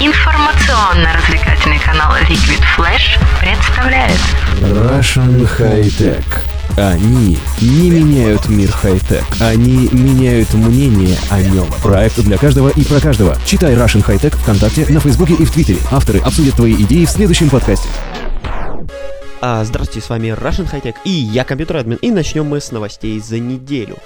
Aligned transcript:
Информационно-развлекательный 0.00 1.80
канал 1.80 2.12
Liquid 2.28 2.62
Flash 2.76 3.18
представляет 3.40 4.20
Russian 4.60 5.48
High 5.58 5.90
Tech. 5.98 6.24
Они 6.76 7.36
не 7.60 7.90
меняют 7.90 8.48
мир 8.48 8.70
хай-тек, 8.70 9.24
они 9.40 9.88
меняют 9.90 10.54
мнение 10.54 11.18
о 11.30 11.42
нем. 11.42 11.66
Проект 11.82 12.20
для 12.20 12.38
каждого 12.38 12.68
и 12.68 12.84
про 12.84 13.00
каждого. 13.00 13.36
Читай 13.44 13.74
Russian 13.74 14.06
High 14.06 14.20
Tech 14.20 14.36
ВКонтакте, 14.36 14.86
на 14.88 15.00
Фейсбуке 15.00 15.34
и 15.34 15.44
в 15.44 15.50
Твиттере. 15.50 15.80
Авторы 15.90 16.20
обсудят 16.20 16.54
твои 16.54 16.74
идеи 16.74 17.04
в 17.04 17.10
следующем 17.10 17.50
подкасте. 17.50 17.88
А, 19.40 19.62
здравствуйте, 19.62 20.04
с 20.04 20.10
вами 20.10 20.36
Russian 20.36 20.68
High 20.68 20.82
Tech 20.82 20.96
и 21.04 21.10
я 21.10 21.44
компьютер 21.44 21.76
админ. 21.76 21.98
И 22.02 22.10
начнем 22.10 22.46
мы 22.46 22.60
с 22.60 22.72
новостей 22.72 23.20
за 23.20 23.38
неделю. 23.38 23.98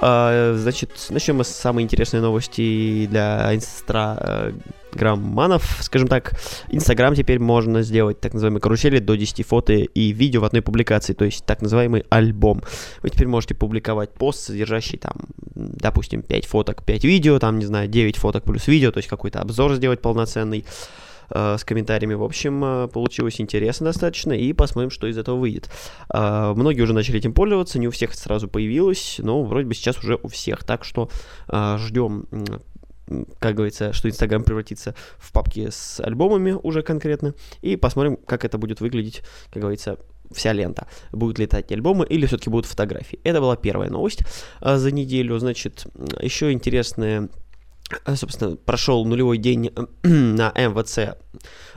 А, 0.00 0.54
значит, 0.56 0.92
начнем 1.10 1.38
мы 1.38 1.44
с 1.44 1.48
самой 1.48 1.82
интересной 1.82 2.20
новости 2.20 3.08
для 3.10 3.52
инстаграмманов, 3.52 5.78
скажем 5.80 6.06
так. 6.06 6.38
Инстаграм 6.68 7.16
теперь 7.16 7.40
можно 7.40 7.82
сделать 7.82 8.20
так 8.20 8.32
называемые 8.32 8.60
карусели 8.60 9.00
до 9.00 9.16
10 9.16 9.44
фото 9.44 9.72
и 9.72 10.12
видео 10.12 10.42
в 10.42 10.44
одной 10.44 10.62
публикации, 10.62 11.14
то 11.14 11.24
есть 11.24 11.44
так 11.44 11.62
называемый 11.62 12.04
альбом. 12.08 12.62
Вы 13.02 13.10
теперь 13.10 13.26
можете 13.26 13.56
публиковать 13.56 14.10
пост, 14.10 14.38
содержащий 14.38 14.98
там, 14.98 15.14
допустим, 15.56 16.22
5 16.22 16.46
фоток, 16.46 16.84
5 16.84 17.04
видео, 17.04 17.40
там, 17.40 17.58
не 17.58 17.66
знаю, 17.66 17.88
9 17.88 18.18
фоток 18.18 18.44
плюс 18.44 18.68
видео, 18.68 18.92
то 18.92 18.98
есть 18.98 19.08
какой-то 19.08 19.40
обзор 19.40 19.74
сделать 19.74 20.00
полноценный 20.00 20.64
э, 21.30 21.56
с 21.58 21.64
комментариями. 21.64 22.14
В 22.14 22.22
общем, 22.22 22.64
э, 22.64 22.88
получилось 22.88 23.40
интересно 23.40 23.86
достаточно, 23.86 24.32
и 24.32 24.52
посмотрим, 24.52 24.90
что 24.90 25.06
из 25.06 25.18
этого 25.18 25.36
выйдет. 25.36 25.70
Э, 26.12 26.52
многие 26.54 26.82
уже 26.82 26.92
начали 26.92 27.18
этим 27.18 27.32
пользоваться, 27.32 27.78
не 27.78 27.88
у 27.88 27.90
всех 27.90 28.14
сразу 28.14 28.48
появилось, 28.48 29.16
но 29.18 29.42
вроде 29.42 29.66
бы 29.66 29.74
сейчас 29.74 29.98
уже 29.98 30.18
у 30.22 30.28
всех, 30.28 30.64
так 30.64 30.84
что 30.84 31.08
э, 31.48 31.76
ждем 31.78 32.26
как 33.38 33.54
говорится, 33.54 33.92
что 33.92 34.08
Инстаграм 34.08 34.42
превратится 34.42 34.96
в 35.18 35.30
папки 35.30 35.68
с 35.70 36.00
альбомами 36.00 36.56
уже 36.60 36.82
конкретно, 36.82 37.34
и 37.62 37.76
посмотрим, 37.76 38.16
как 38.16 38.44
это 38.44 38.58
будет 38.58 38.80
выглядеть, 38.80 39.22
как 39.52 39.62
говорится, 39.62 39.98
вся 40.32 40.52
лента. 40.52 40.88
Будут 41.12 41.38
летать 41.38 41.70
альбомы 41.70 42.04
или 42.06 42.26
все-таки 42.26 42.50
будут 42.50 42.66
фотографии. 42.66 43.20
Это 43.24 43.40
была 43.40 43.56
первая 43.56 43.90
новость 43.90 44.20
а, 44.60 44.78
за 44.78 44.90
неделю. 44.90 45.38
Значит, 45.38 45.86
еще 46.20 46.52
интересная 46.52 47.28
собственно, 48.14 48.56
прошел 48.56 49.04
нулевой 49.04 49.38
день 49.38 49.72
э, 49.74 49.86
на 50.08 50.52
МВЦ 50.54 51.16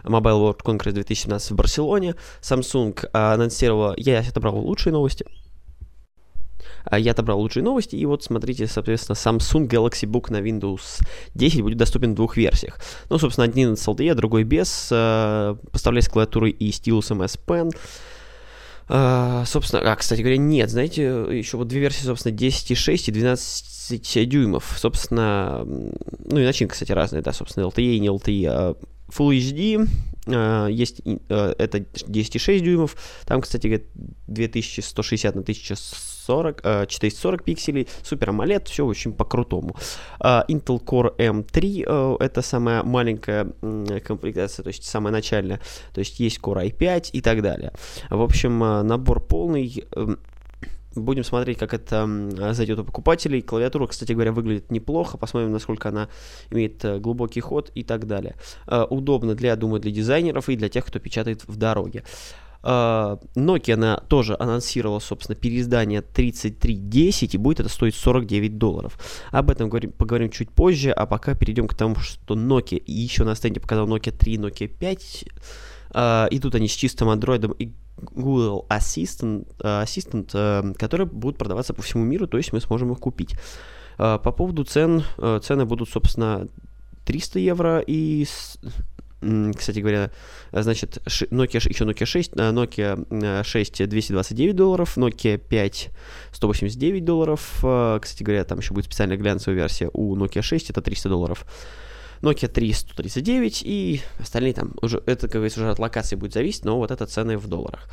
Mobile 0.03 0.55
World 0.55 0.63
Congress 0.63 0.93
2017 0.93 1.51
в 1.51 1.55
Барселоне. 1.55 2.16
Samsung 2.41 3.07
анонсировала, 3.13 3.93
я 3.97 4.19
отобрал 4.19 4.57
лучшие 4.57 4.93
новости, 4.93 5.25
я 6.91 7.11
отобрал 7.11 7.39
лучшие 7.39 7.63
новости, 7.63 7.95
и 7.95 8.05
вот 8.05 8.23
смотрите, 8.23 8.67
соответственно, 8.67 9.16
Samsung 9.16 9.67
Galaxy 9.67 10.09
Book 10.09 10.31
на 10.31 10.38
Windows 10.38 11.01
10 11.35 11.61
будет 11.61 11.77
доступен 11.77 12.13
в 12.13 12.16
двух 12.16 12.38
версиях. 12.38 12.79
Ну, 13.09 13.19
собственно, 13.19 13.45
один 13.45 13.77
с 13.77 13.88
LTE, 13.88 14.16
другой 14.16 14.44
без, 14.44 14.89
э, 14.91 15.55
поставляется 15.71 16.11
клавиатурой 16.11 16.51
и 16.51 16.71
стилусом 16.71 17.21
S 17.21 17.38
Pen. 17.45 17.71
Uh, 18.89 19.45
собственно, 19.45 19.83
а, 19.83 19.95
кстати 19.95 20.21
говоря, 20.21 20.37
нет, 20.37 20.71
знаете, 20.71 21.03
еще 21.03 21.57
вот 21.57 21.67
две 21.67 21.79
версии, 21.79 22.05
собственно, 22.05 22.33
10.6 22.33 23.03
и 23.05 23.11
12 23.11 24.27
дюймов, 24.27 24.75
собственно, 24.77 25.63
ну 25.63 26.39
и 26.39 26.43
начинка, 26.43 26.73
кстати, 26.73 26.91
разная, 26.91 27.21
да, 27.21 27.31
собственно, 27.31 27.65
LTE 27.65 27.83
и 27.83 27.99
не 27.99 28.07
LTE. 28.07 28.45
А 28.47 28.75
Full 29.11 29.37
HD, 29.37 29.87
есть, 30.69 31.02
uh, 31.02 31.55
это 31.58 31.80
10.6 31.80 32.59
дюймов, 32.59 32.95
там, 33.25 33.41
кстати, 33.41 33.67
говоря, 33.67 33.83
2160 34.27 35.35
на 35.35 35.41
1100 35.41 36.09
40, 36.30 36.61
440 36.88 37.44
пикселей, 37.44 37.88
Super 38.03 38.30
AMOLED, 38.30 38.66
все 38.69 38.85
очень 38.85 39.13
по-крутому. 39.13 39.75
А, 40.19 40.45
Intel 40.47 40.80
Core 40.83 41.16
M3 41.17 41.83
э, 41.88 42.23
это 42.23 42.41
самая 42.44 42.83
маленькая 42.83 43.47
комплектация, 44.05 44.63
то 44.63 44.67
есть 44.67 44.83
самая 44.83 45.11
начальная, 45.11 45.59
то 45.91 46.00
есть 46.00 46.19
есть 46.19 46.40
Core 46.40 46.72
i5 46.72 47.09
и 47.13 47.22
так 47.22 47.41
далее. 47.41 47.72
В 48.11 48.22
общем, 48.22 48.59
набор 48.59 49.22
полный, 49.22 49.85
Будем 50.95 51.23
смотреть, 51.23 51.57
как 51.57 51.73
это 51.73 52.07
зайдет 52.53 52.79
у 52.79 52.83
покупателей. 52.83 53.41
Клавиатура, 53.41 53.88
кстати 53.88 54.13
говоря, 54.13 54.31
выглядит 54.31 54.72
неплохо. 54.72 55.17
Посмотрим, 55.17 55.51
насколько 55.51 55.89
она 55.89 56.09
имеет 56.50 56.83
э, 56.83 57.00
глубокий 57.00 57.41
ход 57.41 57.72
и 57.75 57.83
так 57.83 58.07
далее. 58.07 58.35
Удобно 58.89 59.35
для, 59.35 59.55
думаю, 59.55 59.81
для 59.81 59.91
дизайнеров 59.91 60.49
и 60.49 60.55
для 60.55 60.69
тех, 60.69 60.85
кто 60.85 60.99
печатает 60.99 61.47
в 61.47 61.55
дороге. 61.57 62.03
Uh, 62.61 63.17
Nokia 63.35 63.75
она 63.75 63.97
тоже 64.09 64.35
анонсировала, 64.38 64.99
собственно, 64.99 65.35
переиздание 65.38 66.01
3310, 66.01 67.35
и 67.35 67.38
будет 67.38 67.61
это 67.61 67.69
стоить 67.69 67.95
49 67.95 68.57
долларов. 68.57 68.99
Об 69.31 69.49
этом 69.49 69.69
говорим, 69.69 69.94
поговорим 69.94 70.29
чуть 70.29 70.51
позже, 70.51 70.91
а 70.91 71.05
пока 71.05 71.35
перейдем 71.35 71.67
к 71.67 71.73
тому, 71.73 71.95
что 71.95 72.35
Nokia 72.35 72.81
еще 72.85 73.23
на 73.23 73.35
стенде 73.35 73.61
показал 73.61 73.88
Nokia 73.88 74.11
3, 74.11 74.38
Nokia 74.38 74.67
5. 74.67 75.25
Uh, 75.91 76.28
идут 76.31 76.53
они 76.53 76.67
с 76.67 76.73
чистым 76.73 77.09
Android 77.09 77.55
и 77.57 77.73
Google 77.99 78.65
Assistant, 78.69 79.47
uh, 79.59 79.83
Assistant 79.83 80.27
uh, 80.33 80.73
которые 80.75 81.07
будут 81.07 81.37
продаваться 81.37 81.73
по 81.73 81.81
всему 81.81 82.03
миру, 82.03 82.27
то 82.27 82.37
есть 82.37 82.53
мы 82.53 82.61
сможем 82.61 82.91
их 82.91 82.99
купить. 82.99 83.35
Uh, 83.97 84.19
по 84.19 84.31
поводу 84.31 84.63
цен, 84.63 85.03
цены 85.41 85.65
будут, 85.65 85.89
собственно, 85.89 86.47
300 87.05 87.39
евро 87.39 87.83
и 87.85 88.25
кстати 89.21 89.79
говоря, 89.79 90.11
значит, 90.53 90.99
Nokia, 91.29 91.59
еще 91.67 91.83
Nokia 91.83 92.05
6, 92.05 92.31
э, 92.35 92.51
Nokia 92.51 93.43
6 93.43 93.87
229 93.89 94.55
долларов, 94.55 94.97
Nokia 94.97 95.37
5 95.37 95.89
189 96.31 97.03
долларов. 97.03 97.59
Э, 97.63 97.99
кстати 98.01 98.23
говоря, 98.23 98.45
там 98.45 98.59
еще 98.59 98.73
будет 98.73 98.85
специальная 98.85 99.17
глянцевая 99.17 99.57
версия 99.57 99.89
у 99.91 100.16
Nokia 100.16 100.41
6, 100.41 100.69
это 100.69 100.81
300 100.81 101.09
долларов. 101.09 101.45
Nokia 102.22 102.47
3 102.47 102.74
139 102.74 103.62
и 103.66 104.02
остальные 104.19 104.53
там 104.53 104.74
уже, 104.81 105.02
это, 105.06 105.28
как 105.28 105.35
говорится, 105.35 105.62
уже 105.62 105.72
от 105.72 105.80
локации 105.80 106.16
будет 106.16 106.34
зависеть, 106.34 106.66
но 106.66 106.78
вот 106.78 106.91
это 106.91 107.06
цены 107.06 107.38
в 107.38 107.47
долларах. 107.47 107.90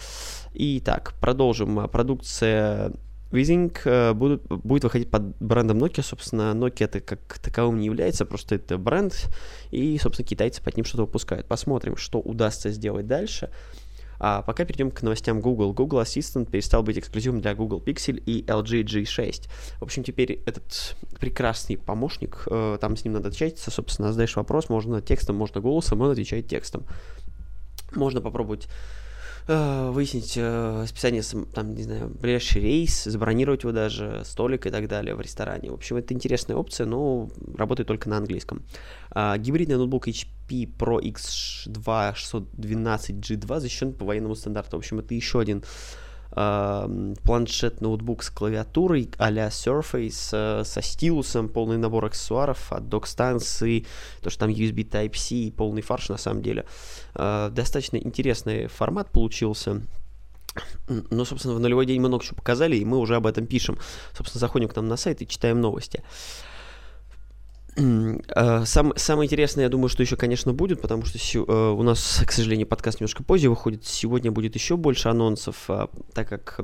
Итак, 0.55 1.15
продолжим. 1.21 1.89
Продукция 1.89 2.93
Визинг 3.31 3.83
э, 3.85 4.13
будет, 4.13 4.43
будет 4.47 4.85
выходить 4.85 5.11
под 5.11 5.37
брендом 5.39 5.79
Nokia. 5.79 6.03
Собственно, 6.03 6.53
Nokia 6.55 6.85
это 6.85 7.01
как 7.01 7.39
таковым 7.39 7.79
не 7.79 7.87
является, 7.87 8.25
просто 8.25 8.55
это 8.55 8.79
бренд. 8.79 9.29
И, 9.71 9.99
собственно, 9.99 10.27
китайцы 10.27 10.63
под 10.63 10.77
ним 10.77 10.85
что-то 10.85 11.05
выпускают. 11.05 11.47
Посмотрим, 11.47 11.97
что 11.97 12.19
удастся 12.21 12.71
сделать 12.71 13.07
дальше. 13.07 13.51
А 14.19 14.43
пока 14.43 14.65
перейдем 14.65 14.91
к 14.91 15.03
новостям 15.03 15.41
Google. 15.41 15.73
Google 15.73 16.01
Assistant 16.01 16.51
перестал 16.51 16.83
быть 16.83 16.99
эксклюзивом 16.99 17.41
для 17.41 17.55
Google 17.55 17.83
Pixel 17.85 18.17
и 18.17 18.45
LG 18.45 18.85
G6. 18.85 19.49
В 19.79 19.83
общем, 19.83 20.05
теперь 20.05 20.43
этот 20.47 20.97
прекрасный 21.21 21.77
помощник, 21.77 22.45
э, 22.51 22.79
там 22.81 22.97
с 22.97 23.05
ним 23.05 23.15
надо 23.15 23.29
общаться, 23.29 23.71
собственно, 23.71 24.13
задаешь 24.13 24.37
вопрос, 24.37 24.69
можно 24.69 25.01
текстом, 25.01 25.37
можно 25.37 25.61
голосом, 25.61 26.01
он 26.01 26.11
отвечает 26.11 26.49
текстом. 26.49 26.85
Можно 27.95 28.21
попробовать 28.21 28.69
э, 29.49 29.91
выяснить 29.91 30.35
э, 30.37 30.85
списание, 30.89 31.23
там, 31.55 31.75
не 31.75 31.83
знаю, 31.83 32.09
ближайший 32.09 32.63
рейс, 32.63 33.05
забронировать 33.05 33.63
его 33.63 33.73
даже, 33.73 34.23
столик 34.25 34.67
и 34.67 34.71
так 34.71 34.89
далее 34.89 35.15
в 35.15 35.21
ресторане. 35.21 35.71
В 35.71 35.75
общем, 35.75 35.97
это 35.97 36.15
интересная 36.15 36.57
опция, 36.57 36.87
но 36.87 37.29
работает 37.57 37.87
только 37.87 38.09
на 38.09 38.17
английском. 38.17 38.63
Э, 39.17 39.39
гибридный 39.39 39.77
ноутбук 39.77 40.09
HP 40.09 40.77
Pro 40.79 41.01
X2 41.01 42.15
612G2 42.15 43.61
защищен 43.61 43.93
по 43.95 44.05
военному 44.05 44.35
стандарту. 44.35 44.77
В 44.77 44.81
общем, 44.81 44.99
это 44.99 45.15
еще 45.15 45.41
один 45.41 45.65
планшет, 46.35 47.81
ноутбук 47.81 48.23
с 48.23 48.29
клавиатурой 48.29 49.09
а-ля 49.17 49.49
Surface, 49.49 50.61
э, 50.61 50.65
со 50.65 50.83
стилусом, 50.83 51.49
полный 51.49 51.79
набор 51.79 52.05
аксессуаров 52.05 52.71
от 52.73 52.91
док-станции, 52.91 53.87
то, 54.21 54.29
что 54.29 54.41
там 54.41 54.51
USB 54.51 54.87
Type-C 54.87 55.35
и 55.35 55.51
полный 55.51 55.81
фарш 55.81 56.11
на 56.11 56.19
самом 56.19 56.43
деле. 56.43 56.67
Э, 57.15 57.49
достаточно 57.51 57.97
интересный 57.97 58.67
формат 58.67 59.11
получился. 59.11 59.81
Но, 61.11 61.25
собственно, 61.25 61.55
в 61.55 61.61
нулевой 61.61 61.87
день 61.87 62.01
много 62.01 62.23
чего 62.23 62.37
показали, 62.37 62.77
и 62.77 62.85
мы 62.85 62.99
уже 62.99 63.17
об 63.17 63.27
этом 63.27 63.47
пишем. 63.47 63.79
Собственно, 64.13 64.41
заходим 64.41 64.69
к 64.69 64.77
нам 64.77 64.89
на 64.89 64.99
сайт 64.99 65.23
и 65.23 65.27
читаем 65.27 65.63
новости. 65.63 66.03
Сам, 67.77 68.93
самое 68.97 69.27
интересное, 69.27 69.65
я 69.65 69.69
думаю, 69.69 69.89
что 69.89 70.03
еще, 70.03 70.17
конечно, 70.17 70.53
будет, 70.53 70.81
потому 70.81 71.05
что 71.05 71.19
си, 71.19 71.39
э, 71.39 71.43
у 71.43 71.83
нас, 71.83 72.23
к 72.27 72.33
сожалению, 72.33 72.67
подкаст 72.67 73.01
немножко 73.01 73.23
позже 73.23 73.51
выходит. 73.51 73.85
Сегодня 73.85 74.33
будет 74.33 74.55
еще 74.55 74.77
больше 74.77 75.09
анонсов, 75.09 75.65
э, 75.69 75.87
так 76.15 76.29
как, 76.29 76.61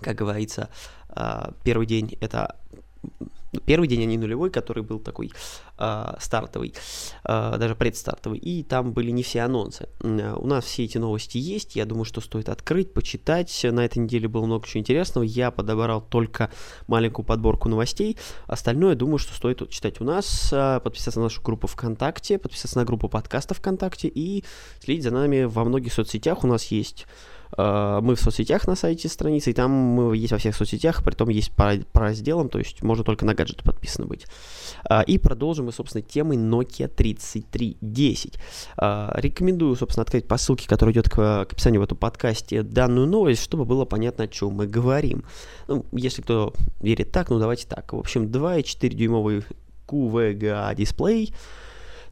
как 0.00 0.16
говорится, 0.16 0.70
э, 1.14 1.50
первый 1.62 1.86
день 1.86 2.16
это 2.20 2.56
первый 3.66 3.88
день, 3.88 4.02
а 4.02 4.04
не 4.04 4.18
нулевой, 4.18 4.50
который 4.50 4.82
был 4.82 4.98
такой 4.98 5.32
э, 5.78 6.14
стартовый, 6.18 6.74
э, 7.24 7.56
даже 7.58 7.74
предстартовый, 7.74 8.38
и 8.38 8.62
там 8.62 8.92
были 8.92 9.10
не 9.10 9.22
все 9.22 9.40
анонсы. 9.40 9.88
Э, 10.00 10.34
у 10.34 10.46
нас 10.46 10.64
все 10.64 10.84
эти 10.84 10.98
новости 10.98 11.38
есть, 11.38 11.76
я 11.76 11.84
думаю, 11.84 12.04
что 12.04 12.20
стоит 12.20 12.48
открыть, 12.48 12.92
почитать. 12.92 13.64
На 13.70 13.84
этой 13.84 13.98
неделе 13.98 14.28
было 14.28 14.46
много 14.46 14.66
чего 14.66 14.80
интересного, 14.80 15.24
я 15.24 15.50
подобрал 15.50 16.00
только 16.00 16.50
маленькую 16.86 17.24
подборку 17.24 17.68
новостей, 17.68 18.16
остальное, 18.46 18.94
думаю, 18.94 19.18
что 19.18 19.34
стоит 19.34 19.68
читать 19.70 20.00
у 20.00 20.04
нас, 20.04 20.50
подписаться 20.50 21.20
на 21.20 21.26
нашу 21.26 21.42
группу 21.42 21.66
ВКонтакте, 21.66 22.38
подписаться 22.38 22.78
на 22.78 22.84
группу 22.84 23.08
подкаста 23.08 23.54
ВКонтакте 23.54 24.08
и 24.08 24.44
следить 24.80 25.04
за 25.04 25.10
нами 25.10 25.44
во 25.44 25.64
многих 25.64 25.92
соцсетях. 25.92 26.44
У 26.44 26.46
нас 26.46 26.64
есть 26.66 27.06
мы 27.56 28.14
в 28.14 28.20
соцсетях 28.20 28.66
на 28.66 28.74
сайте 28.74 29.08
страницы, 29.08 29.50
и 29.50 29.54
там 29.54 29.70
мы 29.70 30.16
есть 30.16 30.32
во 30.32 30.38
всех 30.38 30.56
соцсетях, 30.56 31.02
при 31.04 31.14
том 31.14 31.28
есть 31.28 31.52
по, 31.52 31.74
по 31.92 32.00
разделам, 32.00 32.48
то 32.48 32.58
есть 32.58 32.82
можно 32.82 33.04
только 33.04 33.24
на 33.24 33.34
гаджеты 33.34 33.64
подписано 33.64 34.06
быть. 34.06 34.26
Э, 34.88 35.02
и 35.04 35.18
продолжим 35.18 35.66
мы, 35.66 35.72
собственно, 35.72 36.02
темой 36.02 36.36
Nokia 36.36 36.88
3310. 36.88 38.38
Э, 38.80 39.10
рекомендую, 39.14 39.76
собственно, 39.76 40.02
открыть 40.02 40.26
по 40.26 40.36
ссылке, 40.36 40.68
которая 40.68 40.92
идет 40.92 41.08
к, 41.08 41.14
к 41.14 41.52
описанию 41.52 41.80
в 41.80 41.84
этом 41.84 41.96
подкасте, 41.98 42.62
данную 42.62 43.06
новость, 43.06 43.42
чтобы 43.42 43.64
было 43.64 43.84
понятно, 43.84 44.24
о 44.24 44.28
чем 44.28 44.52
мы 44.52 44.66
говорим. 44.66 45.24
Ну, 45.68 45.84
если 45.92 46.22
кто 46.22 46.54
верит 46.80 47.12
так, 47.12 47.30
ну 47.30 47.38
давайте 47.38 47.66
так. 47.66 47.92
В 47.92 47.98
общем, 47.98 48.24
2,4 48.24 48.88
дюймовый 48.88 49.44
QVGA 49.86 50.74
дисплей, 50.74 51.34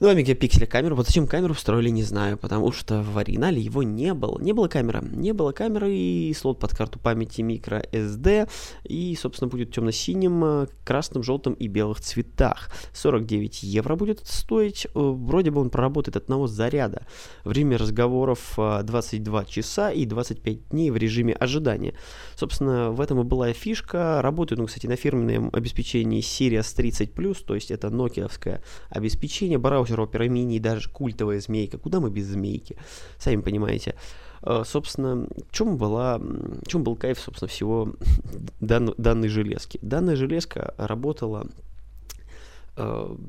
2 0.03 0.15
мегапикселя 0.15 0.67
камеру. 0.67 0.97
Вот 0.97 1.07
зачем 1.07 1.29
камеру 1.29 1.55
встроили, 1.55 1.89
не 1.89 2.03
знаю, 2.03 2.37
потому 2.37 2.73
что 2.73 3.05
в 3.05 3.19
оригинале 3.19 3.61
его 3.61 3.85
не 3.85 4.15
было. 4.15 4.37
Не 4.41 4.53
было 4.53 4.67
камеры. 4.67 5.01
Не 5.01 5.31
было 5.33 5.53
камеры 5.53 5.95
и 5.95 6.35
слот 6.37 6.59
под 6.59 6.77
карту 6.77 6.99
памяти 6.99 7.43
microSD. 7.43 8.51
И, 8.83 9.15
собственно, 9.15 9.49
будет 9.49 9.73
темно-синим, 9.73 10.45
э, 10.45 10.67
красным, 10.85 11.23
желтым 11.23 11.53
и 11.53 11.69
белых 11.69 12.01
цветах. 12.01 12.69
49 12.93 13.63
евро 13.63 13.95
будет 13.95 14.27
стоить. 14.27 14.87
Э, 14.87 14.91
вроде 14.95 15.53
бы 15.53 15.61
он 15.61 15.71
проработает 15.71 16.17
от 16.17 16.25
одного 16.25 16.49
заряда. 16.49 17.07
Время 17.45 17.79
разговоров 17.79 18.55
22 18.57 19.43
э, 19.43 19.45
часа 19.47 19.93
и 19.93 20.05
25 20.05 20.71
дней 20.71 20.91
в 20.91 20.97
режиме 20.97 21.35
ожидания. 21.35 21.95
Собственно, 22.35 22.91
в 22.91 23.01
этом 23.01 23.21
и 23.21 23.23
была 23.23 23.53
фишка. 23.53 24.21
Работает, 24.21 24.59
ну, 24.59 24.67
кстати, 24.67 24.89
на 24.89 24.97
фирменном 24.97 25.51
обеспечении 25.53 26.21
Sirius 26.21 26.77
30+, 26.77 27.45
то 27.45 27.55
есть 27.55 27.71
это 27.71 27.89
нокиевское 27.89 28.65
обеспечение. 28.91 29.59
Браузер 29.59 29.92
браузер 29.93 30.01
Opera 30.01 30.29
Mini 30.29 30.57
и 30.57 30.59
даже 30.59 30.89
культовая 30.89 31.41
змейка. 31.41 31.79
Куда 31.79 32.01
мы 32.01 32.11
без 32.11 32.27
змейки? 32.27 32.77
Сами 33.19 33.41
понимаете. 33.41 33.95
Uh, 34.43 34.65
собственно, 34.65 35.29
в 35.49 35.53
чем, 35.53 35.77
была, 35.77 36.19
в 36.19 36.67
чем 36.67 36.83
был 36.83 36.97
кайф, 36.97 37.21
собственно, 37.21 37.49
всего 37.49 37.95
дан, 38.61 38.93
данной 38.99 39.29
железки? 39.29 39.79
Данная 39.83 40.17
железка 40.17 40.75
работала 40.79 41.47
uh, 42.75 43.21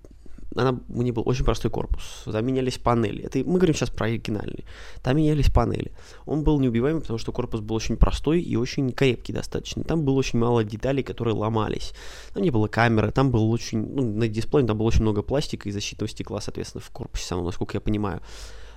она, 0.55 0.79
у 0.89 1.01
нее 1.01 1.13
был 1.13 1.23
очень 1.25 1.45
простой 1.45 1.71
корпус. 1.71 2.23
Там 2.25 2.45
менялись 2.45 2.77
панели. 2.77 3.23
Это 3.23 3.39
мы 3.39 3.57
говорим 3.57 3.75
сейчас 3.75 3.89
про 3.89 4.07
оригинальный. 4.07 4.65
Там 5.01 5.17
менялись 5.17 5.49
панели. 5.49 5.91
Он 6.25 6.43
был 6.43 6.59
неубиваемый, 6.59 7.01
потому 7.01 7.19
что 7.19 7.31
корпус 7.31 7.61
был 7.61 7.75
очень 7.75 7.97
простой 7.97 8.41
и 8.41 8.55
очень 8.55 8.91
крепкий 8.91 9.33
достаточно. 9.33 9.83
Там 9.83 10.03
было 10.03 10.15
очень 10.15 10.39
мало 10.39 10.63
деталей, 10.63 11.03
которые 11.03 11.35
ломались. 11.35 11.93
Там 12.33 12.43
не 12.43 12.51
было 12.51 12.67
камеры, 12.67 13.11
там 13.11 13.31
был 13.31 13.51
очень... 13.51 13.79
Ну, 13.79 14.03
на 14.15 14.27
дисплее 14.27 14.65
там 14.65 14.77
было 14.77 14.87
очень 14.87 15.01
много 15.01 15.21
пластика 15.21 15.69
и 15.69 15.71
защитного 15.71 16.09
стекла, 16.09 16.41
соответственно, 16.41 16.81
в 16.81 16.89
корпусе 16.91 17.25
самом, 17.25 17.45
насколько 17.45 17.75
я 17.77 17.81
понимаю. 17.81 18.21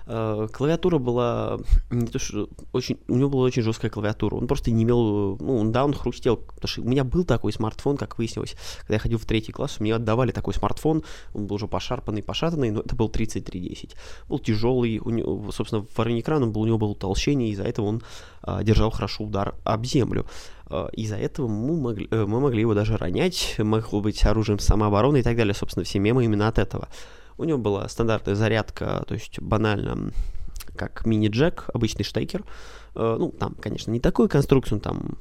Э, 0.06 0.46
клавиатура 0.52 0.98
была 0.98 1.58
не 1.90 2.06
то 2.06 2.18
что 2.18 2.48
очень, 2.72 2.98
у 3.08 3.16
него 3.16 3.28
была 3.28 3.42
очень 3.44 3.62
жесткая 3.62 3.90
клавиатура. 3.90 4.36
Он 4.36 4.46
просто 4.46 4.70
не 4.70 4.84
имел, 4.84 5.36
ну, 5.40 5.70
да, 5.70 5.84
он 5.84 5.94
хрустел. 5.94 6.36
Потому 6.36 6.68
что 6.68 6.82
у 6.82 6.84
меня 6.84 7.04
был 7.04 7.24
такой 7.24 7.52
смартфон, 7.52 7.96
как 7.96 8.18
выяснилось, 8.18 8.56
когда 8.80 8.94
я 8.94 9.00
ходил 9.00 9.18
в 9.18 9.26
третий 9.26 9.52
класс, 9.52 9.80
мне 9.80 9.94
отдавали 9.94 10.30
такой 10.30 10.54
смартфон, 10.54 11.02
он 11.34 11.46
был 11.46 11.56
уже 11.56 11.66
пошарпанный, 11.66 12.22
пошатанный, 12.22 12.70
но 12.70 12.80
это 12.80 12.94
был 12.94 13.08
3310. 13.08 13.96
Был 14.28 14.38
тяжелый, 14.38 14.98
у 14.98 15.10
него, 15.10 15.50
собственно, 15.50 15.82
в 15.82 15.98
экран 16.20 16.42
он 16.42 16.52
был, 16.52 16.62
у 16.62 16.66
него 16.66 16.78
было 16.78 16.94
толщение, 16.94 17.48
и 17.48 17.52
из-за 17.52 17.64
этого 17.64 17.86
он 17.86 18.02
а, 18.42 18.62
держал 18.62 18.90
хорошо 18.90 19.24
удар 19.24 19.54
об 19.64 19.84
землю. 19.84 20.26
А, 20.68 20.88
из-за 20.92 21.16
этого 21.16 21.48
мы 21.48 21.76
могли, 21.76 22.08
э, 22.10 22.26
мы 22.26 22.40
могли 22.40 22.60
его 22.60 22.74
даже 22.74 22.96
ронять, 22.96 23.56
могло 23.58 24.00
быть 24.00 24.24
оружием 24.24 24.58
самообороны 24.58 25.18
и 25.18 25.22
так 25.22 25.36
далее. 25.36 25.54
Собственно, 25.54 25.84
все 25.84 25.98
мемы 25.98 26.24
именно 26.24 26.48
от 26.48 26.58
этого. 26.58 26.88
У 27.38 27.44
него 27.44 27.58
была 27.58 27.88
стандартная 27.88 28.34
зарядка, 28.34 29.04
то 29.06 29.14
есть 29.14 29.40
банально 29.40 30.12
как 30.74 31.06
мини-джек, 31.06 31.68
обычный 31.72 32.04
штекер. 32.04 32.44
Э, 32.94 33.16
ну, 33.18 33.30
там, 33.30 33.54
конечно, 33.54 33.90
не 33.90 34.00
такую 34.00 34.28
конструкцию, 34.28 34.80
там 34.80 35.18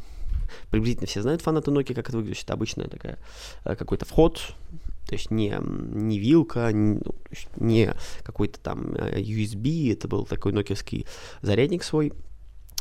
приблизительно 0.69 1.07
все 1.07 1.21
знают 1.21 1.41
фанаты 1.41 1.71
Nokia, 1.71 1.93
как 1.93 2.09
это 2.09 2.17
выглядит. 2.17 2.43
Это 2.43 2.53
обычная 2.53 2.87
такая, 2.87 3.17
э, 3.63 3.75
какой-то 3.75 4.05
вход, 4.05 4.41
то 5.07 5.13
есть 5.13 5.31
не, 5.31 5.55
не 5.59 6.19
вилка, 6.19 6.71
не, 6.71 6.99
ну, 7.03 7.15
не 7.57 7.93
какой-то 8.23 8.59
там 8.59 8.95
э, 8.95 9.19
USB, 9.21 9.91
это 9.93 10.07
был 10.07 10.25
такой 10.25 10.51
нокиевский 10.51 11.05
зарядник 11.41 11.83
свой. 11.83 12.13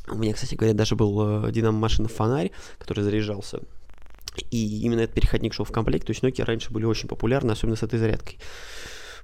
У 0.08 0.16
меня, 0.16 0.34
кстати 0.34 0.54
говоря, 0.54 0.74
даже 0.74 0.96
был 0.96 1.50
динамо 1.50 1.78
машина 1.78 2.08
фонарь, 2.08 2.50
который 2.78 3.02
заряжался 3.02 3.60
и 4.50 4.80
именно 4.80 5.00
этот 5.00 5.14
переходник 5.14 5.54
шел 5.54 5.64
в 5.64 5.70
комплект. 5.70 6.06
То 6.06 6.10
есть 6.10 6.22
Nokia 6.22 6.44
раньше 6.44 6.72
были 6.72 6.84
очень 6.84 7.08
популярны, 7.08 7.52
особенно 7.52 7.76
с 7.76 7.82
этой 7.82 7.98
зарядкой. 7.98 8.38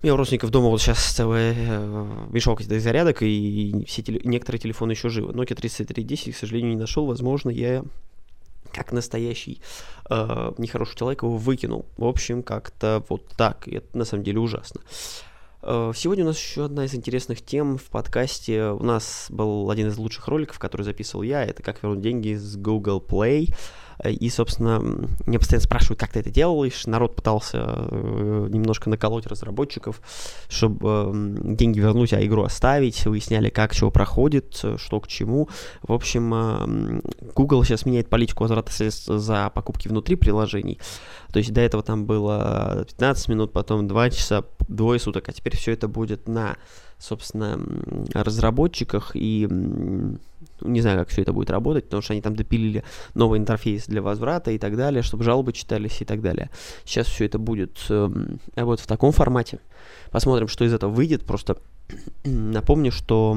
У 0.02 0.06
меня 0.06 0.14
у 0.14 0.16
родственников 0.16 0.50
дома 0.50 0.68
вот 0.70 0.80
сейчас 0.80 1.12
целый 1.12 1.52
э, 1.54 2.06
мешок 2.30 2.62
этих 2.62 2.80
зарядок, 2.80 3.18
и 3.20 3.84
все 3.86 4.00
теле... 4.00 4.18
некоторые 4.24 4.58
телефоны 4.58 4.92
еще 4.92 5.10
живы. 5.10 5.32
Nokia 5.32 5.54
3310, 5.54 6.34
к 6.34 6.38
сожалению, 6.38 6.70
не 6.70 6.80
нашел. 6.80 7.04
Возможно, 7.04 7.50
я 7.50 7.84
как 8.72 8.92
настоящий 8.92 9.60
э, 10.08 10.52
нехороший 10.56 10.96
человек 10.96 11.22
его 11.22 11.36
выкинул. 11.36 11.84
В 11.98 12.06
общем, 12.06 12.42
как-то 12.42 13.04
вот 13.10 13.26
так. 13.36 13.68
И 13.68 13.74
это 13.74 13.98
на 13.98 14.06
самом 14.06 14.24
деле 14.24 14.40
ужасно. 14.40 14.80
Э, 15.60 15.92
сегодня 15.94 16.24
у 16.24 16.28
нас 16.28 16.38
еще 16.38 16.64
одна 16.64 16.86
из 16.86 16.94
интересных 16.94 17.42
тем 17.42 17.76
в 17.76 17.84
подкасте. 17.84 18.70
У 18.70 18.82
нас 18.82 19.26
был 19.28 19.70
один 19.70 19.88
из 19.88 19.98
лучших 19.98 20.28
роликов, 20.28 20.58
который 20.58 20.82
записывал 20.82 21.24
я. 21.24 21.44
Это 21.44 21.62
как 21.62 21.82
вернуть 21.82 22.00
деньги 22.00 22.32
с 22.32 22.56
Google 22.56 23.04
Play. 23.06 23.54
И, 24.08 24.30
собственно, 24.30 24.80
меня 25.26 25.38
постоянно 25.38 25.64
спрашивают, 25.64 26.00
как 26.00 26.10
ты 26.10 26.20
это 26.20 26.30
делаешь. 26.30 26.86
Народ 26.86 27.16
пытался 27.16 27.58
э, 27.90 28.48
немножко 28.50 28.88
наколоть 28.88 29.26
разработчиков, 29.26 30.00
чтобы 30.48 31.12
э, 31.12 31.54
деньги 31.54 31.80
вернуть, 31.80 32.12
а 32.12 32.24
игру 32.24 32.44
оставить. 32.44 33.04
Выясняли, 33.04 33.50
как 33.50 33.74
чего 33.74 33.90
проходит, 33.90 34.62
что 34.76 35.00
к 35.00 35.08
чему. 35.08 35.48
В 35.82 35.92
общем, 35.92 36.32
э, 36.34 37.00
Google 37.34 37.62
сейчас 37.64 37.84
меняет 37.84 38.08
политику 38.08 38.44
возврата 38.44 38.72
средств 38.72 39.06
за 39.06 39.50
покупки 39.54 39.88
внутри 39.88 40.16
приложений. 40.16 40.78
То 41.32 41.38
есть 41.38 41.52
до 41.52 41.60
этого 41.60 41.82
там 41.82 42.06
было 42.06 42.84
15 42.88 43.28
минут, 43.28 43.52
потом 43.52 43.86
2 43.86 44.10
часа, 44.10 44.44
двое 44.68 44.98
суток, 44.98 45.28
а 45.28 45.32
теперь 45.32 45.56
все 45.56 45.72
это 45.72 45.88
будет 45.88 46.26
на, 46.26 46.56
собственно, 46.98 47.60
разработчиках 48.14 49.12
и 49.14 49.46
не 50.62 50.80
знаю, 50.80 50.98
как 50.98 51.08
все 51.08 51.22
это 51.22 51.32
будет 51.32 51.50
работать, 51.50 51.84
потому 51.84 52.02
что 52.02 52.12
они 52.12 52.22
там 52.22 52.36
допилили 52.36 52.84
новый 53.14 53.38
интерфейс 53.38 53.86
для 53.86 54.02
возврата 54.02 54.50
и 54.50 54.58
так 54.58 54.76
далее, 54.76 55.02
чтобы 55.02 55.24
жалобы 55.24 55.52
читались 55.52 56.00
и 56.00 56.04
так 56.04 56.20
далее. 56.20 56.50
Сейчас 56.84 57.06
все 57.06 57.26
это 57.26 57.38
будет 57.38 57.78
э, 57.88 58.08
вот 58.56 58.80
в 58.80 58.86
таком 58.86 59.12
формате. 59.12 59.60
Посмотрим, 60.10 60.48
что 60.48 60.64
из 60.64 60.72
этого 60.72 60.90
выйдет. 60.90 61.24
Просто 61.24 61.56
напомню, 62.24 62.92
что 62.92 63.36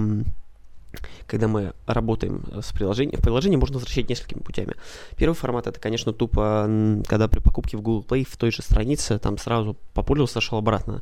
когда 1.28 1.48
мы 1.48 1.74
работаем 1.88 2.44
с 2.62 2.72
приложением, 2.72 3.20
в 3.20 3.24
приложении 3.24 3.58
можно 3.58 3.76
возвращать 3.76 4.10
несколькими 4.10 4.40
путями. 4.40 4.76
Первый 5.18 5.34
формат 5.34 5.68
это, 5.68 5.80
конечно, 5.80 6.14
тупо, 6.14 6.70
когда 7.08 7.28
при 7.28 7.40
покупке 7.40 7.78
в 7.78 7.82
Google 7.82 8.06
Play 8.08 8.28
в 8.30 8.38
той 8.38 8.52
же 8.52 8.62
странице 8.62 9.18
там 9.18 9.38
сразу 9.38 9.76
популился, 9.94 10.42
шел 10.42 10.60
обратно 10.60 11.02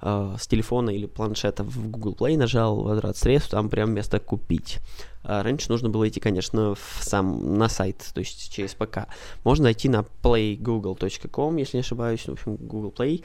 э, 0.00 0.36
с 0.38 0.46
телефона 0.46 0.90
или 0.90 1.06
планшета 1.06 1.64
в 1.64 1.90
Google 1.90 2.14
Play, 2.14 2.36
нажал 2.36 2.82
возврат 2.82 3.16
средств, 3.16 3.50
там 3.50 3.68
прям 3.68 3.92
место 3.92 4.18
купить. 4.18 4.80
А 5.28 5.42
раньше 5.42 5.70
нужно 5.70 5.88
было 5.88 6.08
идти, 6.08 6.20
конечно, 6.20 6.74
в 6.76 6.98
сам, 7.00 7.58
на 7.58 7.68
сайт, 7.68 8.10
то 8.14 8.20
есть 8.20 8.52
через 8.52 8.74
ПК. 8.74 9.08
Можно 9.42 9.64
зайти 9.64 9.88
на 9.88 10.04
playgoogle.com, 10.22 11.56
если 11.56 11.78
не 11.78 11.80
ошибаюсь, 11.80 12.26
в 12.26 12.32
общем, 12.32 12.56
Google 12.56 12.94
Play, 12.96 13.24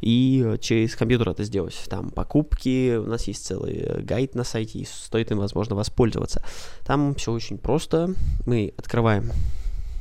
и 0.00 0.56
через 0.60 0.94
компьютер 0.94 1.30
это 1.30 1.42
сделать. 1.42 1.76
Там 1.88 2.10
покупки, 2.10 2.96
у 2.96 3.06
нас 3.06 3.26
есть 3.26 3.44
целый 3.44 4.00
гайд 4.02 4.36
на 4.36 4.44
сайте, 4.44 4.78
и 4.78 4.84
стоит 4.84 5.32
им, 5.32 5.38
возможно, 5.38 5.74
воспользоваться. 5.74 6.44
Там 6.86 7.16
все 7.16 7.32
очень 7.32 7.58
просто. 7.58 8.14
Мы 8.46 8.72
открываем 8.76 9.32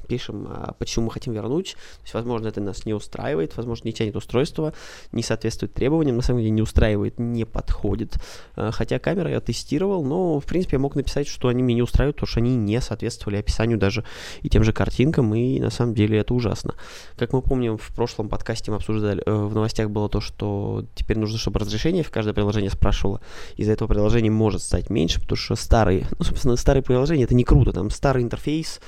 пишем, 0.10 0.48
а, 0.50 0.74
почему 0.78 1.06
мы 1.06 1.12
хотим 1.12 1.34
вернуть. 1.34 1.74
То 1.74 2.04
есть, 2.04 2.14
возможно, 2.14 2.48
это 2.48 2.60
нас 2.60 2.86
не 2.86 2.94
устраивает, 2.94 3.56
возможно, 3.56 3.88
не 3.88 3.94
тянет 3.94 4.16
устройство, 4.16 4.74
не 5.12 5.24
соответствует 5.24 5.74
требованиям, 5.74 6.18
на 6.18 6.22
самом 6.22 6.40
деле 6.40 6.52
не 6.52 6.62
устраивает, 6.62 7.20
не 7.20 7.46
подходит. 7.46 8.16
А, 8.56 8.72
хотя 8.72 9.00
камеры 9.00 9.32
я 9.32 9.40
тестировал, 9.40 10.04
но, 10.04 10.40
в 10.40 10.46
принципе, 10.46 10.76
я 10.76 10.80
мог 10.80 10.96
написать, 10.96 11.28
что 11.28 11.48
они 11.48 11.62
меня 11.62 11.78
не 11.78 11.82
устраивают, 11.84 12.18
потому 12.18 12.28
что 12.28 12.40
они 12.40 12.56
не 12.56 12.82
соответствовали 12.82 13.38
описанию 13.38 13.78
даже 13.78 14.04
и 14.42 14.50
тем 14.50 14.64
же 14.64 14.74
картинкам, 14.74 15.34
и 15.36 15.60
на 15.60 15.70
самом 15.70 15.94
деле 15.94 16.18
это 16.18 16.34
ужасно. 16.34 16.74
Как 17.16 17.32
мы 17.32 17.42
помним, 17.42 17.78
в 17.78 17.94
прошлом 17.96 18.28
подкасте 18.28 18.72
мы 18.72 18.78
обсуждали, 18.78 19.22
э, 19.26 19.32
в 19.32 19.54
новостях 19.54 19.90
было 19.90 20.10
то, 20.10 20.20
что 20.20 20.86
теперь 20.96 21.20
нужно, 21.20 21.38
чтобы 21.38 21.60
разрешение 21.60 22.04
в 22.04 22.12
каждое 22.12 22.34
приложение 22.34 22.72
спрашивало. 22.72 23.22
Из-за 23.58 23.74
этого 23.74 23.88
приложение 23.88 24.32
может 24.32 24.64
стать 24.64 24.90
меньше, 24.90 25.22
потому 25.22 25.38
что 25.38 25.56
старые, 25.56 26.08
ну, 26.18 26.26
собственно, 26.26 26.56
старые 26.56 26.84
приложения, 26.84 27.26
это 27.26 27.36
не 27.36 27.44
круто, 27.44 27.72
там 27.72 27.90
старый 27.90 28.24
интерфейс, 28.24 28.80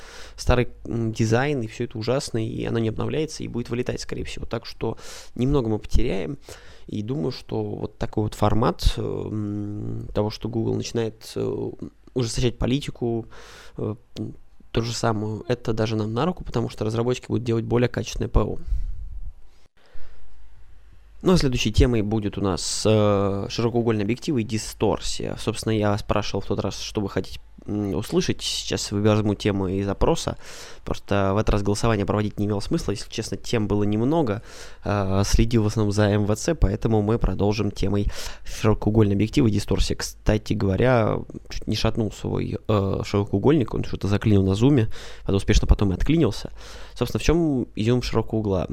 старый 0.41 0.69
дизайн, 0.85 1.61
и 1.61 1.67
все 1.67 1.85
это 1.85 1.97
ужасно, 1.97 2.45
и 2.45 2.65
оно 2.65 2.79
не 2.79 2.89
обновляется, 2.89 3.43
и 3.43 3.47
будет 3.47 3.69
вылетать, 3.69 4.01
скорее 4.01 4.23
всего. 4.23 4.45
Так 4.45 4.65
что 4.65 4.97
немного 5.35 5.69
мы 5.69 5.79
потеряем. 5.79 6.37
И 6.87 7.03
думаю, 7.03 7.31
что 7.31 7.63
вот 7.63 7.97
такой 7.97 8.23
вот 8.23 8.33
формат 8.33 8.95
э, 8.97 10.01
того, 10.13 10.29
что 10.29 10.49
Google 10.49 10.75
начинает 10.75 11.31
э, 11.35 11.71
ужесточать 12.13 12.57
политику, 12.57 13.27
э, 13.77 13.95
то 14.71 14.81
же 14.81 14.93
самое, 14.93 15.41
это 15.47 15.73
даже 15.73 15.95
нам 15.95 16.13
на 16.13 16.25
руку, 16.25 16.43
потому 16.43 16.69
что 16.69 16.83
разработчики 16.83 17.27
будут 17.27 17.43
делать 17.43 17.65
более 17.65 17.87
качественное 17.87 18.29
ПО. 18.29 18.57
Ну 21.21 21.33
а 21.33 21.37
следующей 21.37 21.71
темой 21.71 22.01
будет 22.01 22.39
у 22.39 22.41
нас 22.41 22.83
э, 22.85 23.45
широкоугольные 23.47 24.03
объективы 24.03 24.41
и 24.41 24.43
дисторсия. 24.45 25.35
Собственно, 25.39 25.77
я 25.77 25.95
спрашивал 25.99 26.41
в 26.41 26.47
тот 26.47 26.59
раз, 26.59 26.79
что 26.79 26.99
вы 26.99 27.09
хотите 27.09 27.39
услышать. 27.65 28.41
Сейчас 28.41 28.91
возьму 28.91 29.35
тему 29.35 29.67
из 29.67 29.85
запроса. 29.85 30.37
Просто 30.83 31.31
в 31.33 31.37
этот 31.37 31.51
раз 31.51 31.63
голосование 31.63 32.05
проводить 32.05 32.39
не 32.39 32.45
имело 32.45 32.59
смысла. 32.59 32.91
Если 32.91 33.09
честно, 33.09 33.37
тем 33.37 33.67
было 33.67 33.83
немного. 33.83 34.41
Э, 34.83 35.21
следил 35.25 35.63
в 35.63 35.67
основном 35.67 35.91
за 35.91 36.09
МВЦ, 36.17 36.49
поэтому 36.59 37.01
мы 37.01 37.19
продолжим 37.19 37.71
темой 37.71 38.07
широкоугольный 38.43 39.13
объектив 39.15 39.45
и 39.45 39.51
дисторсия. 39.51 39.95
Кстати 39.95 40.53
говоря, 40.53 41.19
чуть 41.49 41.67
не 41.67 41.75
шатнул 41.75 42.11
свой 42.11 42.57
э, 42.67 43.01
широкоугольник, 43.05 43.73
он 43.73 43.83
что-то 43.83 44.07
заклинил 44.07 44.43
на 44.43 44.55
зуме, 44.55 44.87
это 45.23 45.35
успешно 45.35 45.67
потом 45.67 45.91
и 45.91 45.95
отклинился. 45.95 46.51
Собственно, 47.01 47.19
в 47.19 47.23
чем 47.23 47.67
изюм 47.75 48.03
широкого 48.03 48.39
угла? 48.39 48.67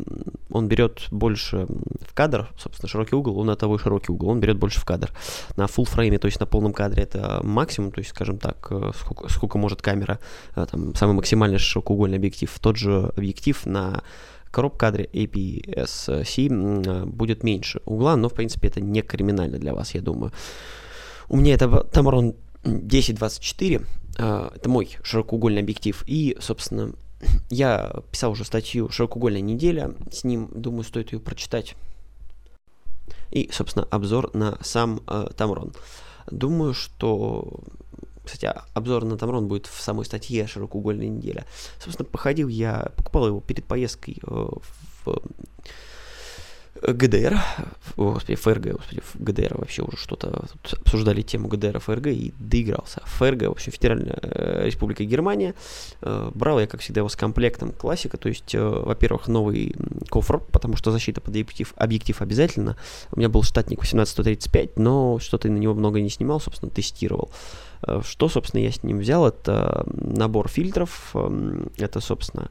Он 0.51 0.69
берет 0.69 1.07
больше 1.11 1.67
в 2.07 2.13
кадр, 2.13 2.51
собственно, 2.59 2.87
широкий 2.87 3.15
угол, 3.15 3.39
он 3.39 3.49
от 3.49 3.59
того 3.59 3.77
и 3.77 3.79
широкий 3.79 4.13
угол, 4.13 4.29
он 4.29 4.39
берет 4.39 4.59
больше 4.59 4.81
в 4.81 4.85
кадр. 4.85 5.11
На 5.57 5.65
full 5.65 5.87
фрейме, 5.87 6.19
то 6.19 6.27
есть 6.27 6.39
на 6.39 6.45
полном 6.45 6.75
кадре 6.75 7.05
это 7.05 7.41
максимум, 7.43 7.91
то 7.91 8.01
есть, 8.01 8.11
скажем 8.11 8.37
так, 8.37 8.67
э, 8.71 8.91
сколько, 8.95 9.33
сколько 9.33 9.57
может 9.57 9.81
камера, 9.81 10.19
э, 10.57 10.67
там, 10.71 10.95
самый 10.95 11.15
максимальный 11.15 11.57
широкоугольный 11.57 12.19
объектив. 12.19 12.55
Тот 12.61 12.77
же 12.77 13.11
объектив 13.17 13.65
на 13.65 14.03
короб-кадре 14.51 15.09
APS-C 15.11 16.49
э, 16.49 17.05
будет 17.07 17.43
меньше 17.43 17.81
угла, 17.87 18.15
но, 18.17 18.29
в 18.29 18.35
принципе, 18.35 18.69
это 18.69 18.83
не 18.83 19.01
криминально 19.01 19.57
для 19.57 19.73
вас, 19.73 19.95
я 19.95 20.03
думаю. 20.03 20.33
У 21.31 21.37
меня 21.39 21.55
это 21.55 21.65
Tamron 21.65 22.37
1024, 22.63 23.81
это 24.19 24.69
мой 24.69 24.99
широкоугольный 25.03 25.63
объектив, 25.63 26.05
и, 26.07 26.37
собственно, 26.41 26.93
я 27.51 28.03
писал 28.11 28.33
уже 28.33 28.45
статью 28.45 28.89
«Широкоугольная 28.91 29.41
неделя», 29.41 29.95
с 30.11 30.25
ним, 30.25 30.49
думаю, 30.55 30.85
стоит 30.85 31.13
ее 31.13 31.21
прочитать. 31.21 31.75
И, 33.31 33.51
собственно, 33.53 33.87
обзор 33.91 34.35
на 34.35 34.59
сам 34.63 35.03
э, 35.07 35.29
Тамрон. 35.37 35.75
Думаю, 36.31 36.75
что 36.75 37.61
кстати, 38.25 38.53
обзор 38.75 39.05
на 39.05 39.17
Тамрон 39.17 39.49
будет 39.49 39.67
в 39.67 39.81
самой 39.81 40.05
статье 40.05 40.47
«Широкоугольная 40.47 41.09
неделя». 41.09 41.47
Собственно, 41.83 42.07
походил 42.07 42.49
я, 42.49 42.91
покупал 42.95 43.27
его 43.27 43.41
перед 43.41 43.65
поездкой 43.65 44.19
э, 44.23 44.47
в 45.05 45.23
ГДР, 46.83 47.39
господи, 47.97 48.35
ФРГ, 48.35 48.73
господи, 48.73 49.03
ГДР 49.15 49.57
вообще 49.59 49.83
уже 49.83 49.97
что-то, 49.97 50.45
обсуждали 50.85 51.23
тему 51.23 51.49
ГДР, 51.49 51.81
ФРГ 51.81 52.07
и 52.09 52.33
доигрался. 52.39 53.01
ФРГ, 53.05 53.43
в 53.43 53.51
общем, 53.53 53.73
Федеральная 53.73 54.19
э, 54.23 54.67
Республика 54.67 55.05
Германия. 55.05 55.55
Э, 56.03 56.31
брал 56.35 56.61
я, 56.61 56.67
как 56.67 56.81
всегда, 56.81 57.01
его 57.01 57.09
с 57.09 57.17
комплектом 57.17 57.73
классика, 57.73 58.17
то 58.17 58.29
есть, 58.29 58.55
э, 58.55 58.61
во-первых, 58.61 59.29
новый 59.29 59.75
кофр, 60.09 60.39
потому 60.39 60.77
что 60.77 60.91
защита 60.91 61.21
под 61.21 61.31
объектив, 61.31 61.73
объектив 61.77 62.21
обязательно. 62.23 62.77
У 63.13 63.19
меня 63.19 63.29
был 63.29 63.43
штатник 63.43 63.79
1835, 63.79 64.79
но 64.79 65.19
что-то 65.19 65.49
на 65.49 65.59
него 65.59 65.75
много 65.75 66.01
не 66.01 66.11
снимал, 66.11 66.41
собственно, 66.41 66.71
тестировал. 66.71 67.31
Что, 68.03 68.29
собственно, 68.29 68.61
я 68.61 68.73
с 68.73 68.83
ним 68.83 68.99
взял? 68.99 69.27
Это 69.27 69.85
набор 69.87 70.49
фильтров, 70.49 71.11
эм, 71.15 71.71
это, 71.77 72.01
собственно, 72.01 72.51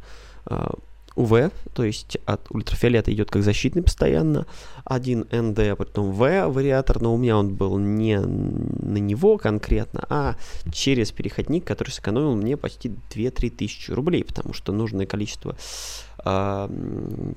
УВ, 1.17 1.51
то 1.73 1.83
есть 1.83 2.17
от 2.25 2.41
ультрафиолета 2.51 3.11
идет 3.11 3.31
как 3.31 3.41
защитный 3.41 3.81
постоянно, 3.81 4.45
один 4.85 5.27
НД, 5.31 5.59
а 5.59 5.75
потом 5.75 6.11
В 6.11 6.47
вариатор, 6.47 7.01
но 7.01 7.13
у 7.13 7.17
меня 7.17 7.37
он 7.37 7.55
был 7.55 7.79
не 7.79 8.19
на 8.19 8.97
него 8.97 9.39
конкретно, 9.39 10.05
а 10.09 10.35
через 10.71 11.11
переходник, 11.11 11.65
который 11.65 11.89
сэкономил 11.89 12.35
мне 12.35 12.55
почти 12.55 12.89
2-3 13.09 13.49
тысячи 13.49 13.91
рублей, 13.91 14.23
потому 14.23 14.53
что 14.53 14.71
нужное 14.71 15.07
количество 15.07 15.57
э, 16.19 16.69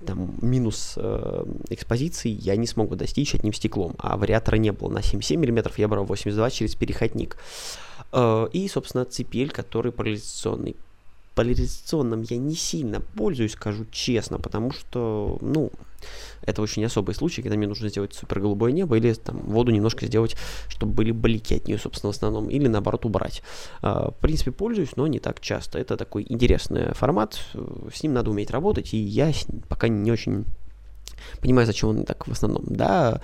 там, 0.07 0.35
минус 0.43 0.95
э, 0.97 1.45
экспозиции 1.71 2.29
я 2.29 2.57
не 2.57 2.67
смог 2.67 2.91
бы 2.91 2.97
достичь 2.97 3.35
одним 3.35 3.55
стеклом, 3.55 3.95
а 3.99 4.19
вариатора 4.19 4.57
не 4.57 4.73
было. 4.73 4.91
На 4.91 5.03
77 5.03 5.41
мм 5.41 5.73
я 5.79 5.89
брал 5.89 6.05
82 6.05 6.51
через 6.51 6.75
переходник. 6.75 7.39
Э, 8.13 8.47
и, 8.53 8.69
собственно, 8.69 9.03
CPL, 9.03 9.51
который 9.51 9.91
поляризационный 9.91 10.77
поляризационным 11.41 12.21
я 12.29 12.37
не 12.37 12.55
сильно 12.55 13.01
пользуюсь, 13.01 13.53
скажу 13.53 13.87
честно, 13.91 14.39
потому 14.39 14.73
что, 14.73 15.39
ну, 15.41 15.73
это 16.43 16.61
очень 16.61 16.85
особый 16.85 17.15
случай, 17.15 17.41
когда 17.41 17.57
мне 17.57 17.67
нужно 17.67 17.89
сделать 17.89 18.13
супер 18.13 18.41
голубое 18.41 18.73
небо 18.73 18.99
или 18.99 19.15
там 19.15 19.39
воду 19.47 19.73
немножко 19.73 20.05
сделать, 20.05 20.37
чтобы 20.69 20.93
были 20.93 21.13
блики 21.13 21.55
от 21.55 21.67
нее, 21.67 21.79
собственно, 21.79 22.13
в 22.13 22.17
основном, 22.17 22.51
или 22.51 22.69
наоборот 22.69 23.07
убрать. 23.07 23.43
А, 23.81 24.11
в 24.11 24.17
принципе, 24.17 24.51
пользуюсь, 24.51 24.97
но 24.97 25.07
не 25.07 25.19
так 25.19 25.41
часто. 25.41 25.79
Это 25.79 25.97
такой 25.97 26.27
интересный 26.29 26.93
формат, 26.93 27.41
с 27.91 28.03
ним 28.03 28.13
надо 28.13 28.31
уметь 28.31 28.51
работать, 28.51 28.93
и 28.93 28.99
я 28.99 29.33
пока 29.71 29.89
не 29.89 30.13
очень 30.13 30.45
понимаю, 31.41 31.67
зачем 31.67 31.89
он 31.89 32.05
так 32.05 32.29
в 32.29 32.33
основном. 32.33 32.65
Да, 32.67 33.23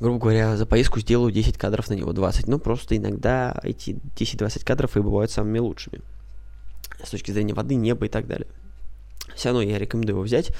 грубо 0.00 0.18
говоря, 0.18 0.56
за 0.56 0.66
поездку 0.66 0.98
сделаю 0.98 1.30
10 1.30 1.56
кадров 1.56 1.90
на 1.90 1.94
него, 1.94 2.12
20, 2.12 2.48
но 2.48 2.58
просто 2.58 2.96
иногда 2.96 3.56
эти 3.62 4.00
10-20 4.16 4.64
кадров 4.64 4.96
и 4.96 5.00
бывают 5.00 5.30
самыми 5.30 5.60
лучшими 5.60 6.00
с 7.04 7.10
точки 7.10 7.30
зрения 7.30 7.54
воды, 7.54 7.74
неба 7.74 8.06
и 8.06 8.08
так 8.08 8.26
далее. 8.26 8.48
Все 9.34 9.50
равно 9.50 9.62
я 9.62 9.78
рекомендую 9.78 10.16
его 10.16 10.22
взять, 10.22 10.50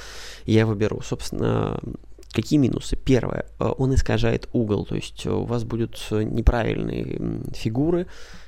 я 0.47 0.61
его 0.61 0.75
беру. 0.75 1.00
Собственно, 1.02 1.80
какие 2.32 2.59
минусы? 2.59 2.97
Первое, 2.97 3.47
э, 3.59 3.73
он 3.78 3.94
искажает 3.94 4.49
угол, 4.52 4.87
то 4.87 4.94
есть 4.94 5.26
у 5.26 5.44
вас 5.44 5.64
будут 5.64 6.06
неправильные 6.11 7.42
фигуры, 7.52 8.06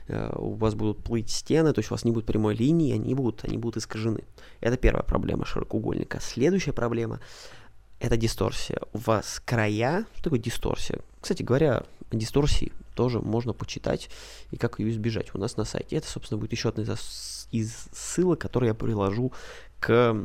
э, 0.09 0.33
у 0.37 0.55
вас 0.55 0.75
будут 0.75 1.03
плыть 1.03 1.31
стены, 1.31 1.73
то 1.73 1.81
есть 1.81 1.91
у 1.91 1.95
вас 1.95 2.05
не 2.05 2.13
будет 2.13 2.27
прямой 2.27 2.55
линии, 2.55 2.95
они 2.95 3.15
будут, 3.15 3.45
они 3.45 3.59
будут 3.59 3.79
искажены. 3.79 4.21
Это 4.61 4.77
первая 4.77 5.03
проблема 5.03 5.45
широкоугольника. 5.45 6.21
Следующая 6.21 6.73
проблема– 6.73 7.21
это 8.01 8.17
дисторсия. 8.17 8.81
У 8.93 8.99
вас 8.99 9.43
края, 9.45 10.07
что 10.15 10.25
такое 10.25 10.39
дисторсия? 10.39 11.01
Кстати 11.21 11.43
говоря, 11.43 11.85
дисторсии 12.11 12.73
тоже 12.95 13.21
можно 13.21 13.53
почитать 13.53 14.11
и 14.51 14.57
как 14.57 14.79
ее 14.79 14.91
избежать 14.91 15.35
у 15.35 15.39
нас 15.39 15.57
на 15.57 15.65
сайте. 15.65 15.97
Это, 15.97 16.09
собственно, 16.09 16.39
будет 16.39 16.53
еще 16.53 16.69
одна 16.69 16.83
из 16.83 17.42
из 17.53 17.89
ссылок, 17.93 18.41
которые 18.41 18.69
я 18.69 18.75
приложу 18.75 19.33
к 19.79 20.17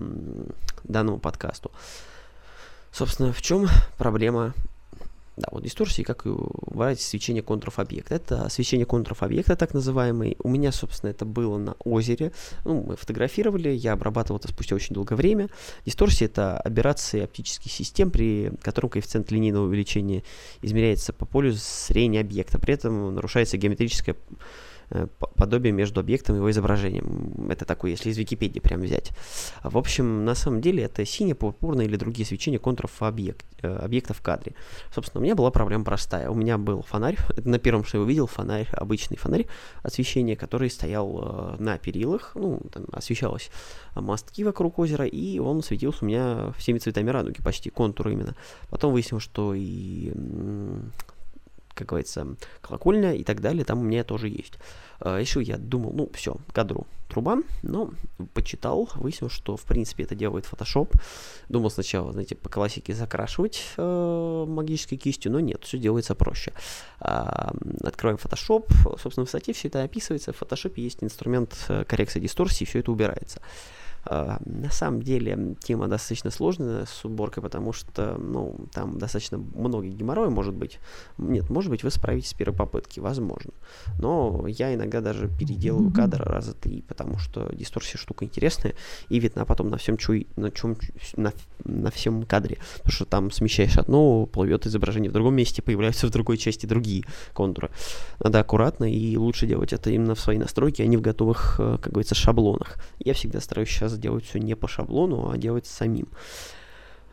данному 0.84 1.20
подкасту. 1.20 1.72
Собственно, 2.92 3.32
в 3.32 3.42
чем 3.42 3.68
проблема 3.98 4.54
да, 5.38 5.50
вот 5.52 5.64
дисторсии, 5.64 6.02
как 6.02 6.26
и 6.26 6.30
убрать 6.30 7.00
свечение 7.00 7.44
контуров 7.44 7.78
объекта. 7.78 8.16
Это 8.16 8.50
свечение 8.50 8.88
контуров 8.88 9.22
объекта, 9.22 9.56
так 9.56 9.76
называемый. 9.76 10.36
У 10.42 10.50
меня, 10.50 10.72
собственно, 10.72 11.12
это 11.12 11.26
было 11.26 11.60
на 11.60 11.74
озере. 11.86 12.32
Ну, 12.66 12.82
мы 12.82 12.96
фотографировали, 12.96 13.70
я 13.70 13.94
обрабатывал 13.94 14.40
это 14.40 14.48
спустя 14.48 14.76
очень 14.76 14.96
долгое 14.96 15.16
время. 15.16 15.50
Дисторсия— 15.86 16.26
это 16.28 16.58
операции 16.58 17.22
оптических 17.22 17.72
систем, 17.72 18.10
при 18.10 18.52
котором 18.64 18.90
коэффициент 18.90 19.30
линейного 19.30 19.66
увеличения 19.66 20.24
измеряется 20.64 21.14
по 21.14 21.28
полю 21.28 21.54
зрения 21.54 22.22
объекта. 22.22 22.58
При 22.58 22.74
этом 22.74 23.14
нарушается 23.14 23.58
геометрическая 23.58 24.16
подобие 25.36 25.74
между 25.74 26.00
объектом 26.00 26.36
и 26.36 26.38
его 26.40 26.50
изображением. 26.50 27.48
Это 27.50 27.66
такое, 27.66 27.92
если 27.92 28.10
из 28.10 28.18
Википедии 28.18 28.60
прям 28.60 28.82
взять. 28.82 29.12
В 29.64 29.78
общем, 29.78 30.24
на 30.24 30.34
самом 30.36 30.62
деле 30.62 30.84
это 30.84 31.06
синее, 31.06 31.36
пурпурное 31.36 31.86
или 31.86 31.98
другие 31.98 32.26
свечения 32.26 32.58
контуров 32.58 32.92
объект, 33.02 33.46
э, 33.62 33.68
объекта 33.68 34.14
в 34.14 34.22
кадре. 34.22 34.54
Собственно, 34.94 35.22
у 35.22 35.24
меня 35.24 35.36
была 35.36 35.52
проблема 35.52 35.84
простая. 35.84 36.30
У 36.30 36.36
меня 36.36 36.58
был 36.58 36.84
фонарь, 36.84 37.18
на 37.44 37.60
первом, 37.60 37.84
что 37.84 37.98
я 37.98 38.04
увидел, 38.04 38.28
фонарь, 38.28 38.68
обычный 38.72 39.18
фонарь 39.18 39.48
освещения, 39.84 40.36
который 40.36 40.70
стоял 40.70 41.56
э, 41.58 41.62
на 41.62 41.78
перилах, 41.78 42.32
ну, 42.36 42.62
там 42.72 42.86
освещалось 42.92 43.52
мостки 43.96 44.44
вокруг 44.44 44.80
озера, 44.80 45.06
и 45.06 45.40
он 45.40 45.64
светился 45.64 46.06
у 46.06 46.08
меня 46.08 46.54
всеми 46.58 46.80
цветами 46.80 47.10
радуги, 47.10 47.42
почти 47.42 47.70
контур 47.70 48.10
именно. 48.10 48.36
Потом 48.70 48.94
выяснилось, 48.94 49.24
что 49.24 49.54
и 49.54 50.14
как 51.78 51.88
говорится, 51.88 52.36
колокольня 52.62 53.14
и 53.14 53.24
так 53.24 53.40
далее, 53.40 53.64
там 53.64 53.80
у 53.80 53.84
меня 53.84 54.04
тоже 54.04 54.28
есть. 54.28 54.54
А, 55.00 55.20
Еще 55.20 55.42
я 55.42 55.58
думал, 55.58 55.94
ну, 55.94 56.10
все, 56.14 56.38
кадру 56.52 56.88
труба, 57.08 57.38
но 57.64 57.92
почитал, 58.34 58.90
выяснил, 58.96 59.30
что, 59.30 59.56
в 59.56 59.64
принципе, 59.64 60.04
это 60.04 60.16
делает 60.16 60.46
Photoshop. 60.46 60.92
Думал 61.48 61.70
сначала, 61.70 62.12
знаете, 62.12 62.36
по 62.36 62.50
классике 62.50 62.94
закрашивать 62.94 63.64
э, 63.78 64.46
магической 64.48 64.98
кистью, 64.98 65.32
но 65.32 65.40
нет, 65.40 65.64
все 65.64 65.78
делается 65.78 66.16
проще. 66.16 66.52
Э, 67.00 67.52
открываем 67.84 68.20
Photoshop, 68.22 68.98
собственно, 69.02 69.26
в 69.26 69.30
статье 69.30 69.54
все 69.54 69.68
это 69.70 69.84
описывается, 69.84 70.34
в 70.34 70.42
Photoshop 70.42 70.74
есть 70.76 71.04
инструмент 71.04 71.56
э, 71.70 71.86
коррекции 71.86 72.20
дисторсии, 72.20 72.66
все 72.66 72.80
это 72.80 72.92
убирается. 72.92 73.42
На 74.10 74.72
самом 74.72 75.02
деле 75.02 75.56
тема 75.60 75.88
достаточно 75.88 76.32
сложная 76.32 76.86
с 76.86 77.06
уборкой, 77.06 77.44
потому 77.44 77.74
что, 77.74 78.18
ну, 78.18 78.56
там 78.74 78.98
достаточно 78.98 79.38
много 79.38 79.88
геморроя 79.88 80.30
может 80.30 80.54
быть. 80.54 80.80
Нет, 81.18 81.50
может 81.50 81.70
быть, 81.70 81.84
вы 81.84 81.92
справитесь 81.92 82.30
с 82.30 82.34
первой 82.34 82.56
попытки, 82.56 83.00
возможно. 83.00 83.52
Но 84.00 84.46
я 84.48 84.74
иногда 84.74 85.02
даже 85.02 85.28
переделываю 85.28 85.92
кадр 85.92 86.24
раза 86.24 86.54
три, 86.54 86.82
потому 86.82 87.18
что 87.18 87.50
дисторсия 87.54 88.00
штука 88.00 88.26
интересная, 88.26 88.74
и 89.10 89.20
видно 89.20 89.46
потом 89.46 89.70
на 89.70 89.78
всем 89.78 89.98
чуй, 89.98 90.28
на 90.36 90.52
чем, 90.52 90.78
на, 91.16 91.34
на 91.64 91.92
всем 91.92 92.24
кадре. 92.24 92.58
Потому 92.78 92.92
что 92.92 93.06
там 93.06 93.32
смещаешь 93.32 93.78
одно, 93.78 94.26
плывет 94.26 94.66
изображение 94.66 95.10
в 95.10 95.14
другом 95.14 95.36
месте, 95.36 95.62
появляются 95.62 96.08
в 96.08 96.12
другой 96.12 96.38
части 96.38 96.66
другие 96.66 97.04
контуры. 97.34 97.70
Надо 98.20 98.40
аккуратно 98.40 98.92
и 98.92 99.18
лучше 99.18 99.48
делать 99.48 99.74
это 99.74 99.90
именно 99.90 100.16
в 100.16 100.20
своей 100.20 100.40
настройке, 100.40 100.84
а 100.84 100.88
не 100.88 100.98
в 100.98 101.02
готовых, 101.02 101.56
э, 101.60 101.78
как 101.82 101.94
говорится, 101.94 102.16
шаблонах. 102.16 102.78
Я 103.00 103.14
всегда 103.14 103.42
стараюсь 103.42 103.70
сейчас 103.70 103.97
делать 103.98 104.26
все 104.26 104.40
не 104.40 104.56
по 104.56 104.68
шаблону, 104.68 105.30
а 105.30 105.38
делать 105.38 105.66
самим. 105.66 106.08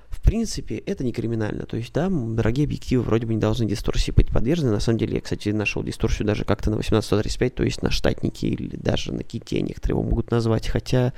В 0.09 0.23
принципе, 0.23 0.77
это 0.77 1.05
не 1.05 1.13
криминально. 1.13 1.67
То 1.67 1.77
есть, 1.77 1.93
да, 1.93 2.09
дорогие 2.09 2.65
объективы 2.65 3.03
вроде 3.03 3.27
бы 3.27 3.35
не 3.35 3.41
должны 3.41 3.67
дисторсии 3.67 4.11
быть 4.11 4.31
подвержены. 4.31 4.71
На 4.71 4.81
самом 4.81 4.99
деле, 4.99 5.17
я, 5.17 5.21
кстати, 5.21 5.51
нашел 5.51 5.83
дисторсию 5.83 6.27
даже 6.27 6.45
как-то 6.45 6.71
на 6.71 6.77
1835, 6.77 7.55
то 7.55 7.63
есть 7.63 7.83
на 7.83 7.91
штатнике 7.91 8.47
или 8.49 8.75
даже 8.77 9.13
на 9.13 9.23
ките 9.23 9.61
некоторые 9.61 9.99
его 9.99 10.03
могут 10.03 10.31
назвать, 10.31 10.69
хотя 10.69 11.13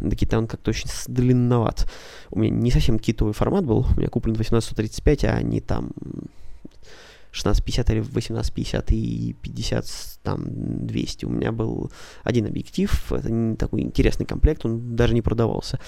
до 0.00 0.16
кита 0.16 0.38
он 0.38 0.46
как-то 0.46 0.70
очень 0.70 0.88
длинноват. 1.06 1.90
У 2.30 2.38
меня 2.38 2.54
не 2.54 2.70
совсем 2.70 2.98
китовый 2.98 3.34
формат 3.34 3.64
был, 3.64 3.86
у 3.94 3.98
меня 3.98 4.08
куплен 4.08 4.34
1835, 4.34 5.24
а 5.24 5.42
не 5.42 5.60
там 5.60 5.90
1650 7.32 7.90
или 7.90 8.00
1850 8.00 8.92
и 8.92 9.36
50, 9.42 10.15
там, 10.26 10.44
200. 10.44 11.24
У 11.24 11.30
меня 11.30 11.52
был 11.52 11.92
один 12.24 12.46
объектив, 12.46 12.90
это 13.12 13.30
не 13.30 13.54
такой 13.54 13.82
интересный 13.82 14.26
комплект, 14.26 14.64
он 14.64 14.96
даже 14.96 15.14
не 15.14 15.22
продавался. 15.22 15.78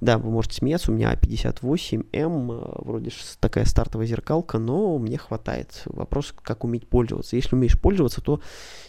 Да, 0.00 0.18
вы 0.18 0.30
можете 0.30 0.54
смеяться, 0.54 0.92
у 0.92 0.94
меня 0.94 1.12
58М, 1.12 2.84
вроде 2.84 3.10
такая 3.40 3.64
стартовая 3.64 4.06
зеркалка, 4.06 4.58
но 4.58 4.98
мне 4.98 5.18
хватает. 5.18 5.82
Вопрос, 5.86 6.32
как 6.44 6.62
уметь 6.62 6.86
пользоваться. 6.86 7.34
Если 7.34 7.56
умеешь 7.56 7.76
пользоваться, 7.80 8.20
то 8.20 8.40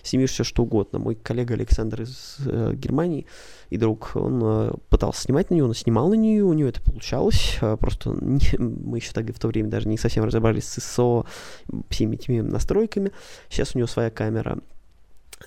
снимешь 0.03 0.29
все 0.29 0.43
что 0.43 0.61
угодно. 0.61 0.99
Мой 0.99 1.15
коллега 1.15 1.55
Александр 1.55 2.03
из 2.03 2.37
э, 2.45 2.75
Германии 2.75 3.25
и 3.71 3.77
друг, 3.77 4.11
он 4.13 4.39
э, 4.43 4.73
пытался 4.89 5.23
снимать 5.23 5.49
на 5.49 5.55
нее, 5.55 5.65
он 5.65 5.73
снимал 5.73 6.09
на 6.09 6.13
нее, 6.13 6.43
у 6.43 6.53
него 6.53 6.69
это 6.69 6.83
получалось, 6.83 7.57
э, 7.61 7.77
просто 7.77 8.11
не, 8.21 8.59
мы 8.59 8.97
еще 8.99 9.11
тогда 9.11 9.33
в 9.33 9.39
то 9.39 9.47
время 9.47 9.69
даже 9.69 9.87
не 9.87 9.97
совсем 9.97 10.23
разобрались 10.23 10.65
с 10.65 10.77
ISO, 10.77 11.25
всеми 11.89 12.15
этими 12.15 12.41
настройками. 12.41 13.11
Сейчас 13.49 13.73
у 13.73 13.79
него 13.79 13.87
своя 13.87 14.11
камера. 14.11 14.59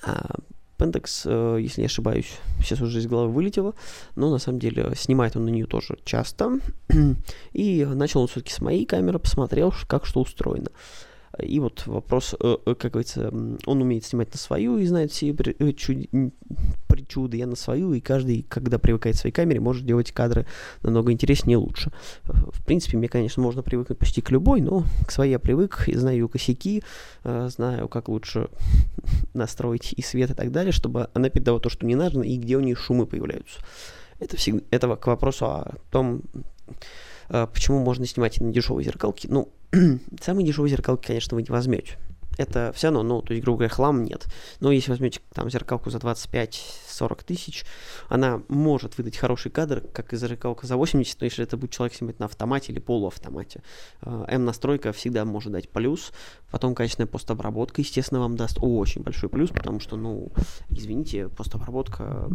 А, 0.01 0.35
Pentax, 0.77 1.23
э, 1.25 1.61
если 1.61 1.81
не 1.81 1.85
ошибаюсь, 1.85 2.39
сейчас 2.59 2.81
уже 2.81 2.99
из 2.99 3.07
головы 3.07 3.31
вылетело, 3.31 3.75
но 4.15 4.29
на 4.29 4.37
самом 4.39 4.59
деле 4.59 4.93
снимает 4.95 5.35
он 5.35 5.45
на 5.45 5.49
нее 5.49 5.65
тоже 5.65 5.97
часто. 6.03 6.59
И 7.53 7.85
начал 7.85 8.21
он 8.21 8.27
все-таки 8.27 8.53
с 8.53 8.61
моей 8.61 8.85
камеры, 8.85 9.19
посмотрел, 9.19 9.73
как 9.87 10.05
что 10.05 10.21
устроено. 10.21 10.71
И 11.39 11.59
вот 11.59 11.87
вопрос, 11.87 12.35
э, 12.39 12.57
э, 12.65 12.75
как 12.75 12.91
говорится, 12.91 13.29
он 13.29 13.81
умеет 13.81 14.05
снимать 14.05 14.31
на 14.31 14.37
свою 14.37 14.77
и 14.77 14.85
знает 14.85 15.11
все 15.11 15.33
причуды, 16.93 17.37
я 17.37 17.47
на 17.47 17.55
свою, 17.55 17.93
и 17.93 17.99
каждый, 17.99 18.45
когда 18.47 18.77
привыкает 18.77 19.15
к 19.15 19.19
своей 19.19 19.33
камере, 19.33 19.59
может 19.59 19.83
делать 19.83 20.11
кадры 20.11 20.45
намного 20.83 21.11
интереснее 21.11 21.55
и 21.55 21.57
лучше. 21.57 21.91
В 22.23 22.63
принципе, 22.63 22.97
мне, 22.97 23.09
конечно, 23.09 23.41
можно 23.41 23.63
привыкнуть 23.63 23.97
почти 23.97 24.21
к 24.21 24.29
любой, 24.29 24.61
но 24.61 24.83
к 25.07 25.11
своей 25.11 25.31
я 25.31 25.39
привык, 25.39 25.85
и 25.87 25.95
знаю 25.95 26.29
косяки, 26.29 26.83
знаю, 27.23 27.87
как 27.87 28.09
лучше 28.09 28.49
настроить 29.33 29.93
и 29.93 30.03
свет 30.03 30.29
и 30.29 30.33
так 30.35 30.51
далее, 30.51 30.71
чтобы 30.71 31.09
она 31.15 31.29
передавала 31.29 31.59
то, 31.59 31.69
что 31.69 31.87
не 31.87 31.95
надо, 31.95 32.21
и 32.21 32.37
где 32.37 32.57
у 32.57 32.59
нее 32.59 32.75
шумы 32.75 33.07
появляются. 33.07 33.59
Это, 34.19 34.37
всегда, 34.37 34.63
это 34.69 34.95
к 34.95 35.07
вопросу 35.07 35.45
о 35.47 35.73
том, 35.91 36.21
почему 37.27 37.79
можно 37.79 38.05
снимать 38.05 38.39
на 38.39 38.51
дешевые 38.51 38.85
зеркалки. 38.85 39.27
Ну, 39.27 39.49
самые 40.21 40.45
дешевые 40.45 40.69
зеркалки, 40.69 41.07
конечно, 41.07 41.35
вы 41.35 41.41
не 41.41 41.49
возьмете 41.49 41.97
это 42.37 42.71
все 42.75 42.87
равно, 42.87 43.03
ну, 43.03 43.21
то 43.21 43.33
есть, 43.33 43.43
грубо 43.43 43.59
говоря, 43.59 43.73
хлам 43.73 44.03
нет. 44.03 44.25
Но 44.59 44.71
если 44.71 44.91
возьмете 44.91 45.21
там 45.33 45.49
зеркалку 45.49 45.89
за 45.89 45.99
25-40 46.93 47.23
тысяч, 47.25 47.65
она 48.09 48.41
может 48.47 48.97
выдать 48.97 49.17
хороший 49.17 49.51
кадр, 49.51 49.81
как 49.93 50.13
и 50.13 50.17
зеркалка 50.17 50.67
за 50.67 50.77
80, 50.77 51.21
но 51.21 51.25
если 51.25 51.43
это 51.43 51.57
будет 51.57 51.71
человек 51.71 51.95
снимать 51.95 52.19
на 52.19 52.25
автомате 52.25 52.71
или 52.71 52.79
полуавтомате. 52.79 53.61
Э, 54.01 54.25
М-настройка 54.27 54.91
всегда 54.93 55.25
может 55.25 55.51
дать 55.51 55.69
плюс, 55.69 56.11
потом 56.51 56.75
качественная 56.75 57.07
постобработка, 57.07 57.81
естественно, 57.81 58.21
вам 58.21 58.35
даст 58.35 58.57
очень 58.61 59.03
большой 59.03 59.29
плюс, 59.29 59.49
потому 59.49 59.79
что, 59.79 59.97
ну, 59.97 60.31
извините, 60.69 61.29
постобработка 61.29 62.29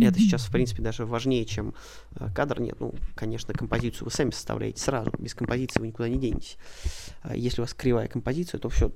это 0.00 0.18
сейчас, 0.18 0.44
в 0.44 0.52
принципе, 0.52 0.82
даже 0.82 1.06
важнее, 1.06 1.44
чем 1.44 1.74
э, 2.16 2.28
кадр. 2.34 2.60
Нет, 2.60 2.76
ну, 2.80 2.94
конечно, 3.14 3.54
композицию 3.54 4.06
вы 4.06 4.10
сами 4.10 4.30
составляете 4.30 4.80
сразу, 4.80 5.12
без 5.18 5.34
композиции 5.34 5.80
вы 5.80 5.88
никуда 5.88 6.08
не 6.08 6.18
денетесь. 6.18 6.56
Если 7.34 7.60
у 7.60 7.64
вас 7.64 7.74
кривая 7.74 8.08
композиция, 8.08 8.58
то 8.58 8.68
все 8.68 8.92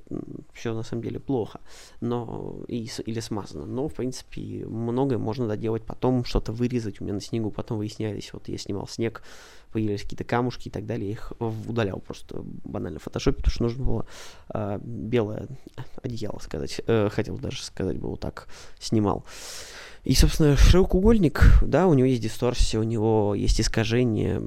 все 0.52 0.74
на 0.74 0.82
самом 0.82 1.02
деле 1.02 1.18
плохо, 1.18 1.60
но 2.00 2.64
и, 2.68 2.88
или 3.06 3.20
смазано. 3.20 3.66
Но, 3.66 3.88
в 3.88 3.94
принципе, 3.94 4.64
многое 4.72 5.18
можно 5.18 5.46
доделать 5.46 5.84
потом, 5.84 6.24
что-то 6.24 6.52
вырезать. 6.52 7.00
У 7.00 7.04
меня 7.04 7.14
на 7.14 7.20
снегу 7.20 7.50
потом 7.50 7.78
выяснялись, 7.78 8.32
вот 8.32 8.48
я 8.48 8.58
снимал 8.58 8.88
снег, 8.88 9.22
появились 9.72 10.02
какие-то 10.02 10.24
камушки 10.24 10.68
и 10.68 10.70
так 10.70 10.86
далее, 10.86 11.08
я 11.08 11.12
их 11.12 11.32
удалял 11.38 11.98
просто 12.00 12.42
банально 12.42 12.98
в 12.98 13.02
фотошопе, 13.02 13.38
потому 13.38 13.52
что 13.52 13.62
нужно 13.62 13.84
было 13.84 14.06
э, 14.52 14.78
белое 14.82 15.48
одеяло 16.02 16.38
сказать, 16.38 16.80
э, 16.86 17.08
хотел 17.10 17.38
даже 17.38 17.62
сказать, 17.62 17.98
было 17.98 18.16
так, 18.16 18.48
снимал. 18.78 19.24
И, 20.04 20.14
собственно, 20.14 20.56
широкоугольник, 20.56 21.60
да, 21.62 21.86
у 21.86 21.94
него 21.94 22.08
есть 22.08 22.22
дисторсия, 22.22 22.80
у 22.80 22.82
него 22.82 23.36
есть 23.36 23.60
искажение, 23.60 24.42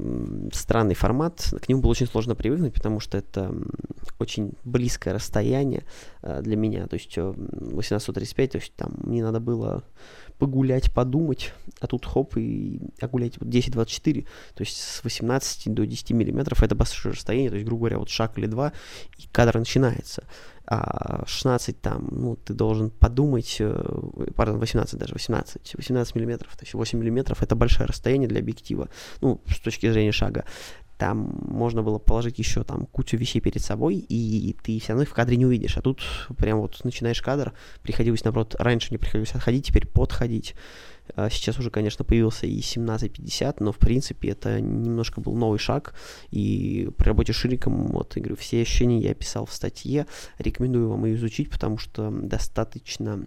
странный 0.51 0.95
формат. 0.95 1.53
К 1.61 1.69
нему 1.69 1.81
было 1.81 1.91
очень 1.91 2.07
сложно 2.07 2.35
привыкнуть, 2.35 2.73
потому 2.73 2.99
что 2.99 3.17
это 3.17 3.53
очень 4.19 4.53
близкое 4.65 5.13
расстояние 5.13 5.85
э, 6.21 6.41
для 6.41 6.57
меня. 6.57 6.87
То 6.87 6.95
есть 6.95 7.17
1835, 7.17 8.49
э, 8.49 8.51
то 8.51 8.57
есть 8.57 8.73
там 8.75 8.95
мне 8.97 9.23
надо 9.23 9.39
было 9.39 9.83
погулять, 10.37 10.91
подумать, 10.93 11.53
а 11.79 11.87
тут 11.87 12.05
хоп, 12.05 12.37
и 12.37 12.79
а 13.01 13.07
гулять 13.07 13.37
вот 13.39 13.49
10-24, 13.49 14.27
то 14.53 14.61
есть 14.61 14.77
с 14.77 15.03
18 15.03 15.73
до 15.73 15.85
10 15.85 16.11
миллиметров 16.11 16.63
это 16.63 16.75
большое 16.75 17.13
расстояние, 17.13 17.49
то 17.49 17.55
есть, 17.55 17.65
грубо 17.65 17.81
говоря, 17.81 17.99
вот 17.99 18.09
шаг 18.09 18.37
или 18.37 18.47
два, 18.47 18.73
и 19.17 19.27
кадр 19.31 19.57
начинается 19.57 20.23
а 20.67 21.23
16 21.27 21.79
там, 21.79 22.07
ну, 22.11 22.35
ты 22.35 22.53
должен 22.53 22.89
подумать, 22.89 23.57
э, 23.59 23.99
пардон, 24.35 24.59
18 24.59 24.97
даже, 24.97 25.13
18, 25.13 25.75
18 25.75 26.15
миллиметров, 26.15 26.55
то 26.57 26.63
есть 26.63 26.73
8 26.73 26.99
миллиметров 26.99 27.43
это 27.43 27.55
большое 27.55 27.87
расстояние 27.87 28.27
для 28.27 28.39
объектива, 28.39 28.89
ну, 29.21 29.41
с 29.47 29.59
точки 29.59 29.91
зрения 29.91 30.11
шага. 30.11 30.45
Там 30.97 31.37
можно 31.41 31.83
было 31.83 31.99
положить 31.99 32.39
еще 32.39 32.63
там 32.63 32.85
кучу 32.85 33.17
вещей 33.17 33.41
перед 33.41 33.61
собой, 33.61 33.95
и 33.97 34.55
ты 34.63 34.79
все 34.79 34.89
равно 34.89 35.03
их 35.03 35.09
в 35.09 35.13
кадре 35.13 35.35
не 35.35 35.45
увидишь. 35.45 35.77
А 35.77 35.81
тут 35.81 36.01
прям 36.37 36.59
вот 36.59 36.83
начинаешь 36.83 37.21
кадр, 37.21 37.53
приходилось, 37.81 38.23
наоборот, 38.23 38.55
раньше 38.57 38.91
не 38.91 38.97
приходилось 38.97 39.35
отходить, 39.35 39.65
теперь 39.65 39.87
подходить. 39.87 40.55
А 41.15 41.29
сейчас 41.29 41.59
уже, 41.59 41.69
конечно, 41.69 42.03
появился 42.03 42.47
и 42.47 42.59
1750, 42.59 43.59
но, 43.59 43.71
в 43.71 43.77
принципе, 43.77 44.29
это 44.29 44.59
немножко 44.59 45.21
был 45.21 45.35
новый 45.35 45.59
шаг. 45.59 45.93
И 46.31 46.89
при 46.97 47.07
работе 47.07 47.33
с 47.33 47.35
шириком, 47.35 47.87
вот, 47.87 48.15
я 48.15 48.21
говорю, 48.21 48.37
все 48.37 48.61
ощущения 48.61 48.99
я 48.99 49.11
описал 49.11 49.45
в 49.45 49.53
статье. 49.53 50.07
Рекомендую 50.39 50.89
вам 50.89 51.05
ее 51.05 51.15
изучить, 51.15 51.49
потому 51.49 51.77
что 51.77 52.09
достаточно 52.09 53.25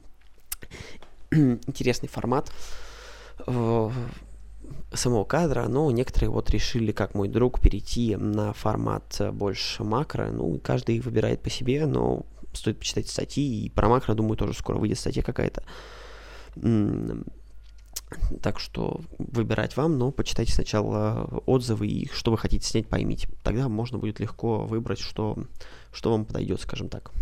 интересный 1.31 2.09
формат 2.09 2.51
э, 3.47 3.91
самого 4.93 5.25
кадра, 5.25 5.69
но 5.69 5.91
некоторые 5.91 6.31
вот 6.31 6.51
решили, 6.51 6.93
как 6.93 7.15
мой 7.15 7.29
друг, 7.29 7.61
перейти 7.61 8.17
на 8.17 8.53
формат 8.53 9.21
больше 9.33 9.85
макро. 9.85 10.31
Ну, 10.31 10.59
каждый 10.63 11.01
выбирает 11.01 11.43
по 11.43 11.51
себе, 11.51 11.87
но 11.87 12.27
стоит 12.53 12.79
почитать 12.79 13.09
статьи, 13.09 13.65
и 13.65 13.71
про 13.71 13.89
макро, 13.89 14.15
думаю, 14.15 14.37
тоже 14.37 14.55
скоро 14.55 14.79
выйдет 14.79 14.99
статья 14.99 15.23
какая-то. 15.23 15.63
Так 18.43 18.59
что 18.59 19.03
выбирать 19.19 19.77
вам, 19.77 19.99
но 19.99 20.11
почитайте 20.11 20.53
сначала 20.53 21.43
отзывы 21.45 21.87
и 21.87 22.09
что 22.11 22.31
вы 22.31 22.39
хотите 22.39 22.67
снять, 22.67 22.89
поймите. 22.89 23.29
Тогда 23.43 23.69
можно 23.69 23.99
будет 23.99 24.19
легко 24.19 24.65
выбрать, 24.65 24.99
что, 24.99 25.37
что 25.93 26.13
вам 26.13 26.25
подойдет, 26.25 26.61
скажем 26.61 26.89
так. 26.89 27.13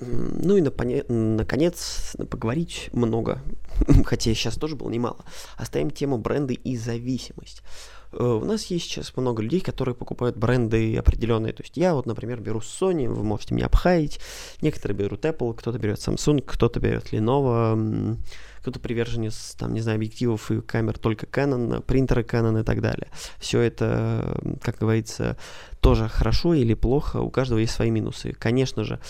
Ну 0.00 0.56
и 0.56 0.60
напоне- 0.60 1.04
наконец 1.08 2.16
поговорить 2.28 2.90
много, 2.92 3.42
хотя 4.04 4.34
сейчас 4.34 4.56
тоже 4.56 4.74
было 4.74 4.90
немало. 4.90 5.24
Оставим 5.56 5.90
тему 5.90 6.18
бренды 6.18 6.54
и 6.54 6.76
зависимость. 6.76 7.62
Э, 8.10 8.24
у 8.24 8.44
нас 8.44 8.64
есть 8.66 8.86
сейчас 8.86 9.16
много 9.16 9.40
людей, 9.40 9.60
которые 9.60 9.94
покупают 9.94 10.36
бренды 10.36 10.96
определенные. 10.96 11.52
То 11.52 11.62
есть 11.62 11.76
я 11.76 11.94
вот, 11.94 12.06
например, 12.06 12.40
беру 12.40 12.58
Sony, 12.58 13.08
вы 13.08 13.22
можете 13.22 13.54
меня 13.54 13.66
обхаять. 13.66 14.18
Некоторые 14.62 14.96
берут 14.96 15.24
Apple, 15.24 15.54
кто-то 15.54 15.78
берет 15.78 15.98
Samsung, 15.98 16.42
кто-то 16.44 16.80
берет 16.80 17.12
Lenovo, 17.12 18.16
кто-то 18.62 18.80
приверженец, 18.80 19.54
там, 19.56 19.74
не 19.74 19.80
знаю, 19.80 19.96
объективов 19.96 20.50
и 20.50 20.60
камер 20.60 20.98
только 20.98 21.26
Canon, 21.26 21.82
принтеры 21.82 22.22
Canon 22.22 22.60
и 22.60 22.64
так 22.64 22.80
далее. 22.80 23.08
Все 23.38 23.60
это, 23.60 24.40
как 24.62 24.78
говорится, 24.78 25.36
тоже 25.80 26.08
хорошо 26.08 26.54
или 26.54 26.74
плохо, 26.74 27.18
у 27.18 27.30
каждого 27.30 27.58
есть 27.58 27.74
свои 27.74 27.90
минусы. 27.90 28.32
Конечно 28.32 28.82
же, 28.82 29.00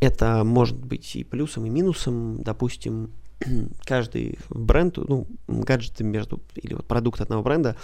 это 0.00 0.44
может 0.44 0.76
быть 0.76 1.16
и 1.16 1.24
плюсом, 1.24 1.66
и 1.66 1.70
минусом. 1.70 2.42
Допустим, 2.42 3.10
каждый 3.84 4.38
бренд, 4.50 4.96
ну, 4.96 5.26
гаджеты 5.46 6.04
между, 6.04 6.40
или 6.54 6.74
вот 6.74 6.86
продукт 6.86 7.20
одного 7.20 7.42
бренда 7.42 7.76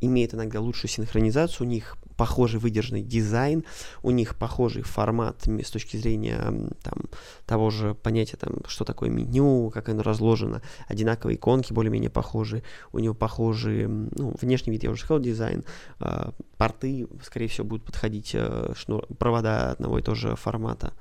имеет 0.00 0.34
иногда 0.34 0.60
лучшую 0.60 0.90
синхронизацию, 0.90 1.66
у 1.66 1.70
них 1.70 1.96
похожий 2.16 2.60
выдержанный 2.60 3.02
дизайн, 3.02 3.64
у 4.02 4.10
них 4.10 4.36
похожий 4.36 4.82
формат 4.82 5.46
с 5.46 5.70
точки 5.70 5.96
зрения 5.96 6.52
там, 6.82 7.04
того 7.46 7.70
же 7.70 7.94
понятия, 7.94 8.36
там, 8.36 8.56
что 8.66 8.84
такое 8.84 9.08
меню, 9.08 9.70
как 9.70 9.88
оно 9.88 10.02
разложено, 10.02 10.62
одинаковые 10.86 11.36
иконки 11.36 11.72
более-менее 11.72 12.10
похожи, 12.10 12.62
у 12.92 12.98
него 12.98 13.14
похожий, 13.14 13.86
ну, 13.86 14.34
внешний 14.40 14.72
вид, 14.72 14.84
я 14.84 14.90
уже 14.90 15.02
сказал, 15.02 15.20
дизайн, 15.20 15.64
э, 16.00 16.30
порты, 16.58 17.06
скорее 17.24 17.48
всего, 17.48 17.66
будут 17.66 17.86
подходить, 17.86 18.32
э, 18.34 18.72
шнур, 18.76 19.06
провода 19.18 19.72
одного 19.72 19.98
и 19.98 20.02
того 20.02 20.14
же 20.14 20.36
формата 20.36 20.92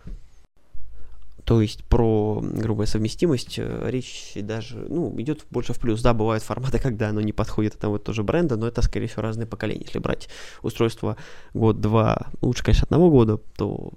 То 1.49 1.62
есть 1.62 1.83
про 1.83 2.41
грубая 2.43 2.85
совместимость 2.85 3.55
э, 3.57 3.89
речь 3.89 4.33
даже, 4.35 4.85
ну, 4.88 5.19
идет 5.19 5.47
больше 5.49 5.73
в 5.73 5.79
плюс. 5.79 5.99
Да, 5.99 6.13
бывают 6.13 6.43
форматы, 6.43 6.77
когда 6.83 7.09
оно 7.09 7.21
не 7.21 7.33
подходит 7.33 7.73
одного 7.73 7.97
и 7.97 7.99
того 7.99 8.13
же 8.13 8.21
бренда, 8.21 8.55
но 8.55 8.67
это, 8.67 8.83
скорее 8.83 9.07
всего, 9.07 9.23
разные 9.23 9.47
поколения. 9.47 9.81
Если 9.83 9.97
брать 9.97 10.29
устройство 10.62 11.17
год-два, 11.55 12.27
лучше, 12.43 12.63
конечно, 12.63 12.85
одного 12.85 13.09
года, 13.09 13.38
то 13.57 13.93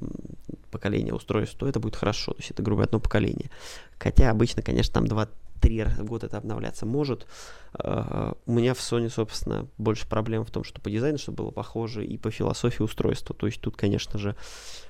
поколение 0.70 1.12
устройств, 1.12 1.58
то 1.58 1.68
это 1.68 1.78
будет 1.78 1.96
хорошо. 1.96 2.32
То 2.32 2.38
есть 2.38 2.52
это, 2.52 2.62
грубо 2.62 2.76
говоря, 2.76 2.88
одно 2.88 3.00
поколение. 3.00 3.50
Хотя 3.98 4.30
обычно, 4.30 4.62
конечно, 4.62 4.94
там 4.94 5.06
два 5.06 5.28
три 5.62 5.83
раза 5.83 6.03
в 6.03 6.07
год 6.07 6.25
это 6.25 6.37
обновляться 6.37 6.85
может. 6.85 7.27
Uh, 7.72 8.37
у 8.44 8.53
меня 8.53 8.75
в 8.75 8.79
Sony, 8.79 9.09
собственно, 9.09 9.66
больше 9.79 10.07
проблем 10.07 10.44
в 10.44 10.51
том, 10.51 10.64
что 10.64 10.81
по 10.81 10.90
дизайну, 10.90 11.16
чтобы 11.16 11.44
было 11.44 11.51
похоже, 11.53 12.05
и 12.05 12.18
по 12.18 12.31
философии 12.31 12.83
устройства. 12.83 13.35
То 13.35 13.46
есть 13.46 13.61
тут, 13.61 13.77
конечно 13.77 14.18
же, 14.18 14.37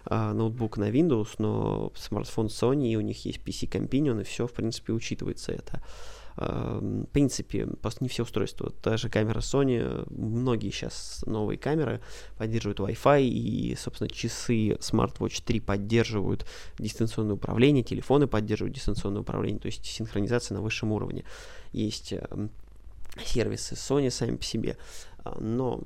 uh, 0.06 0.32
ноутбук 0.32 0.78
на 0.78 0.90
Windows, 0.90 1.28
но 1.38 1.92
смартфон 1.94 2.46
Sony, 2.46 2.88
и 2.88 2.96
у 2.96 3.02
них 3.02 3.24
есть 3.26 3.38
PC 3.38 3.70
Companion, 3.70 4.22
и 4.22 4.24
все, 4.24 4.46
в 4.46 4.52
принципе, 4.52 4.92
учитывается 4.92 5.52
это. 5.52 5.82
В 6.36 7.06
принципе, 7.12 7.66
просто 7.66 8.04
не 8.04 8.08
все 8.08 8.22
устройства. 8.22 8.72
Та 8.82 8.96
же 8.96 9.08
камера 9.08 9.40
Sony, 9.40 10.06
многие 10.10 10.70
сейчас 10.70 11.22
новые 11.26 11.58
камеры 11.58 12.00
поддерживают 12.38 12.80
Wi-Fi, 12.80 13.22
и, 13.22 13.76
собственно, 13.76 14.08
часы 14.08 14.70
Smartwatch 14.80 15.42
3 15.44 15.60
поддерживают 15.60 16.46
дистанционное 16.78 17.34
управление, 17.34 17.84
телефоны 17.84 18.26
поддерживают 18.26 18.74
дистанционное 18.74 19.20
управление, 19.20 19.60
то 19.60 19.66
есть 19.66 19.84
синхронизация 19.84 20.54
на 20.54 20.62
высшем 20.62 20.92
уровне. 20.92 21.24
Есть 21.72 22.14
сервисы 23.24 23.74
Sony 23.74 24.10
сами 24.10 24.36
по 24.36 24.44
себе. 24.44 24.78
А, 25.24 25.38
но 25.40 25.80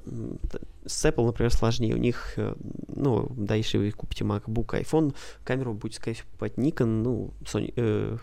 с 0.87 1.05
Apple, 1.05 1.27
например, 1.27 1.53
сложнее. 1.53 1.95
У 1.95 1.99
них, 1.99 2.35
э, 2.37 2.55
ну, 2.89 3.29
да, 3.37 3.55
если 3.55 3.79
вы 3.79 3.91
купите 3.91 4.25
MacBook, 4.25 4.81
iPhone, 4.81 5.15
камеру 5.45 5.75
будет, 5.75 5.95
скорее 5.95 6.15
всего, 6.15 6.29
покупать 6.29 6.55
Nikon, 6.55 7.03
ну, 7.03 7.31
Sony, 7.43 7.73
э, 7.77 8.17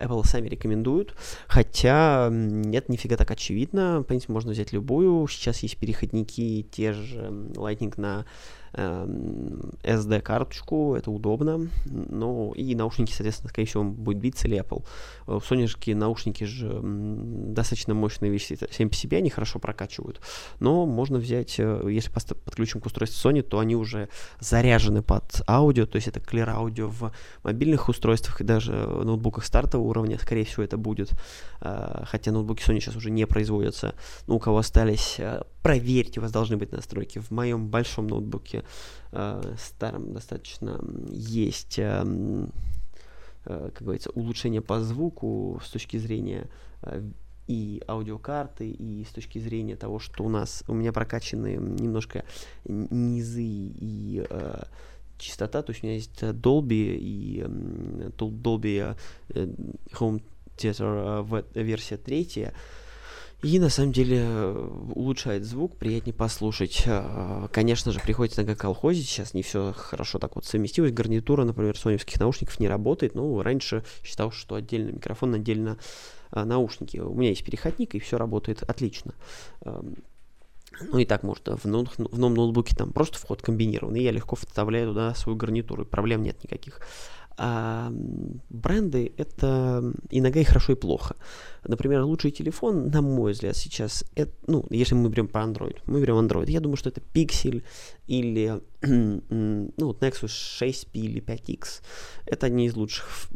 Apple 0.00 0.24
сами 0.24 0.48
рекомендуют, 0.48 1.14
хотя 1.46 2.28
нет, 2.30 2.88
нифига 2.88 3.16
так 3.16 3.30
очевидно, 3.30 4.00
в 4.00 4.04
принципе, 4.04 4.32
можно 4.32 4.52
взять 4.52 4.72
любую, 4.72 5.26
сейчас 5.28 5.58
есть 5.62 5.76
переходники, 5.76 6.66
те 6.70 6.92
же 6.94 7.18
Lightning 7.54 7.92
на 7.98 8.24
SD-карточку, 8.72 10.94
это 10.94 11.10
удобно, 11.10 11.68
но 11.86 12.52
и 12.54 12.74
наушники, 12.74 13.12
соответственно, 13.12 13.50
скорее 13.50 13.66
всего, 13.66 13.84
будет 13.84 14.22
Beats 14.22 14.46
или 14.46 14.60
Apple. 14.60 14.84
У 15.26 15.38
Sony 15.38 15.94
наушники 15.94 16.44
же 16.44 16.80
достаточно 16.82 17.94
мощные 17.94 18.30
вещи, 18.30 18.58
сами 18.70 18.88
по 18.88 18.94
себе 18.94 19.18
они 19.18 19.30
хорошо 19.30 19.58
прокачивают, 19.58 20.20
но 20.60 20.86
можно 20.86 21.18
взять, 21.18 21.56
э, 21.58 21.88
если 21.90 22.10
подключим 22.10 22.80
к 22.80 22.86
устройству 22.86 23.30
Sony, 23.30 23.42
то 23.42 23.58
они 23.58 23.76
уже 23.76 24.08
заряжены 24.38 25.02
под 25.02 25.42
аудио, 25.48 25.86
то 25.86 25.96
есть 25.96 26.08
это 26.08 26.20
Clear 26.20 26.56
Audio 26.56 26.86
в 26.86 27.12
мобильных 27.42 27.88
устройствах 27.88 28.40
и 28.40 28.44
даже 28.44 28.72
ноутбуках 28.72 29.44
стартового 29.44 29.88
уровня, 29.88 30.18
скорее 30.18 30.44
всего, 30.44 30.62
это 30.62 30.76
будет, 30.76 31.10
э, 31.60 32.04
хотя 32.06 32.32
ноутбуки 32.32 32.62
Sony 32.62 32.80
сейчас 32.80 32.96
уже 32.96 33.10
не 33.10 33.26
производятся, 33.26 33.94
но 34.26 34.36
у 34.36 34.38
кого 34.38 34.58
остались, 34.58 35.16
э, 35.18 35.42
проверьте, 35.62 36.20
у 36.20 36.22
вас 36.22 36.32
должны 36.32 36.56
быть 36.56 36.72
настройки. 36.72 37.18
В 37.18 37.30
моем 37.30 37.68
большом 37.68 38.06
ноутбуке 38.06 38.59
э, 39.12 39.54
старом 39.58 40.12
достаточно 40.12 40.80
есть, 41.10 41.78
э, 41.78 42.04
э, 43.44 43.70
как 43.74 43.82
говорится, 43.82 44.10
улучшение 44.10 44.60
по 44.60 44.80
звуку 44.80 45.60
с 45.64 45.70
точки 45.70 45.96
зрения 45.96 46.48
э, 46.82 47.02
и 47.48 47.82
аудиокарты, 47.88 48.70
и 48.70 49.04
с 49.04 49.08
точки 49.08 49.38
зрения 49.38 49.76
того, 49.76 49.98
что 49.98 50.24
у 50.24 50.28
нас, 50.28 50.62
у 50.68 50.74
меня 50.74 50.92
прокачаны 50.92 51.56
немножко 51.56 52.24
низы 52.64 53.42
и 53.42 54.24
э, 54.28 54.62
частота, 55.18 55.62
то 55.62 55.72
есть 55.72 55.82
у 55.82 55.86
меня 55.86 55.96
есть 55.96 56.22
Dolby 56.22 56.96
и 56.96 57.44
Dolby 58.16 58.96
э, 59.30 59.46
Home 59.94 60.22
Theater 60.56 61.42
э, 61.54 61.62
версия 61.62 61.96
третья, 61.96 62.54
и 63.42 63.58
на 63.58 63.70
самом 63.70 63.92
деле 63.92 64.26
улучшает 64.94 65.44
звук, 65.44 65.76
приятнее 65.76 66.12
послушать. 66.12 66.84
А, 66.86 67.48
конечно 67.52 67.90
же, 67.90 68.00
приходится 68.00 68.42
иногда 68.42 68.54
колхозить, 68.54 69.08
сейчас 69.08 69.32
не 69.32 69.42
все 69.42 69.72
хорошо 69.74 70.18
так 70.18 70.36
вот 70.36 70.44
совместилось. 70.44 70.92
Гарнитура, 70.92 71.44
например, 71.44 71.78
соневских 71.78 72.20
наушников 72.20 72.60
не 72.60 72.68
работает. 72.68 73.14
Ну, 73.14 73.40
раньше 73.42 73.82
считал, 74.04 74.30
что 74.30 74.56
отдельно 74.56 74.90
микрофон, 74.90 75.34
отдельно 75.34 75.78
а, 76.30 76.44
наушники. 76.44 76.98
У 76.98 77.14
меня 77.14 77.30
есть 77.30 77.44
переходник, 77.44 77.94
и 77.94 77.98
все 77.98 78.18
работает 78.18 78.62
отлично. 78.62 79.14
Ну 79.62 80.98
и 80.98 81.04
так 81.04 81.22
может, 81.22 81.46
в, 81.48 81.64
ноут, 81.66 81.90
в 81.98 82.18
новом 82.18 82.34
ноутбуке 82.34 82.74
там 82.74 82.92
просто 82.92 83.18
вход 83.18 83.42
комбинированный, 83.42 84.02
я 84.02 84.12
легко 84.12 84.36
вставляю 84.36 84.88
туда 84.88 85.14
свою 85.14 85.36
гарнитуру, 85.36 85.84
проблем 85.84 86.22
нет 86.22 86.42
никаких. 86.42 86.80
А 87.42 87.90
бренды 88.50 89.14
это 89.16 89.82
иногда 90.10 90.40
и 90.40 90.44
хорошо, 90.44 90.74
и 90.74 90.76
плохо. 90.76 91.16
Например, 91.64 92.02
лучший 92.02 92.32
телефон, 92.32 92.90
на 92.90 93.00
мой 93.00 93.32
взгляд, 93.32 93.56
сейчас, 93.56 94.04
это, 94.14 94.30
ну, 94.46 94.66
если 94.68 94.94
мы 94.94 95.08
берем 95.08 95.26
по 95.26 95.38
Android, 95.38 95.78
мы 95.86 96.02
берем 96.02 96.16
Android, 96.16 96.50
я 96.50 96.60
думаю, 96.60 96.76
что 96.76 96.90
это 96.90 97.00
Pixel 97.14 97.62
или 98.06 98.60
ну, 98.82 99.70
вот 99.78 100.02
Nexus 100.02 100.28
6P 100.60 100.92
или 100.94 101.22
5X. 101.22 101.82
Это 102.24 102.46
одни 102.46 102.66
из 102.66 102.74
лучших 102.74 103.28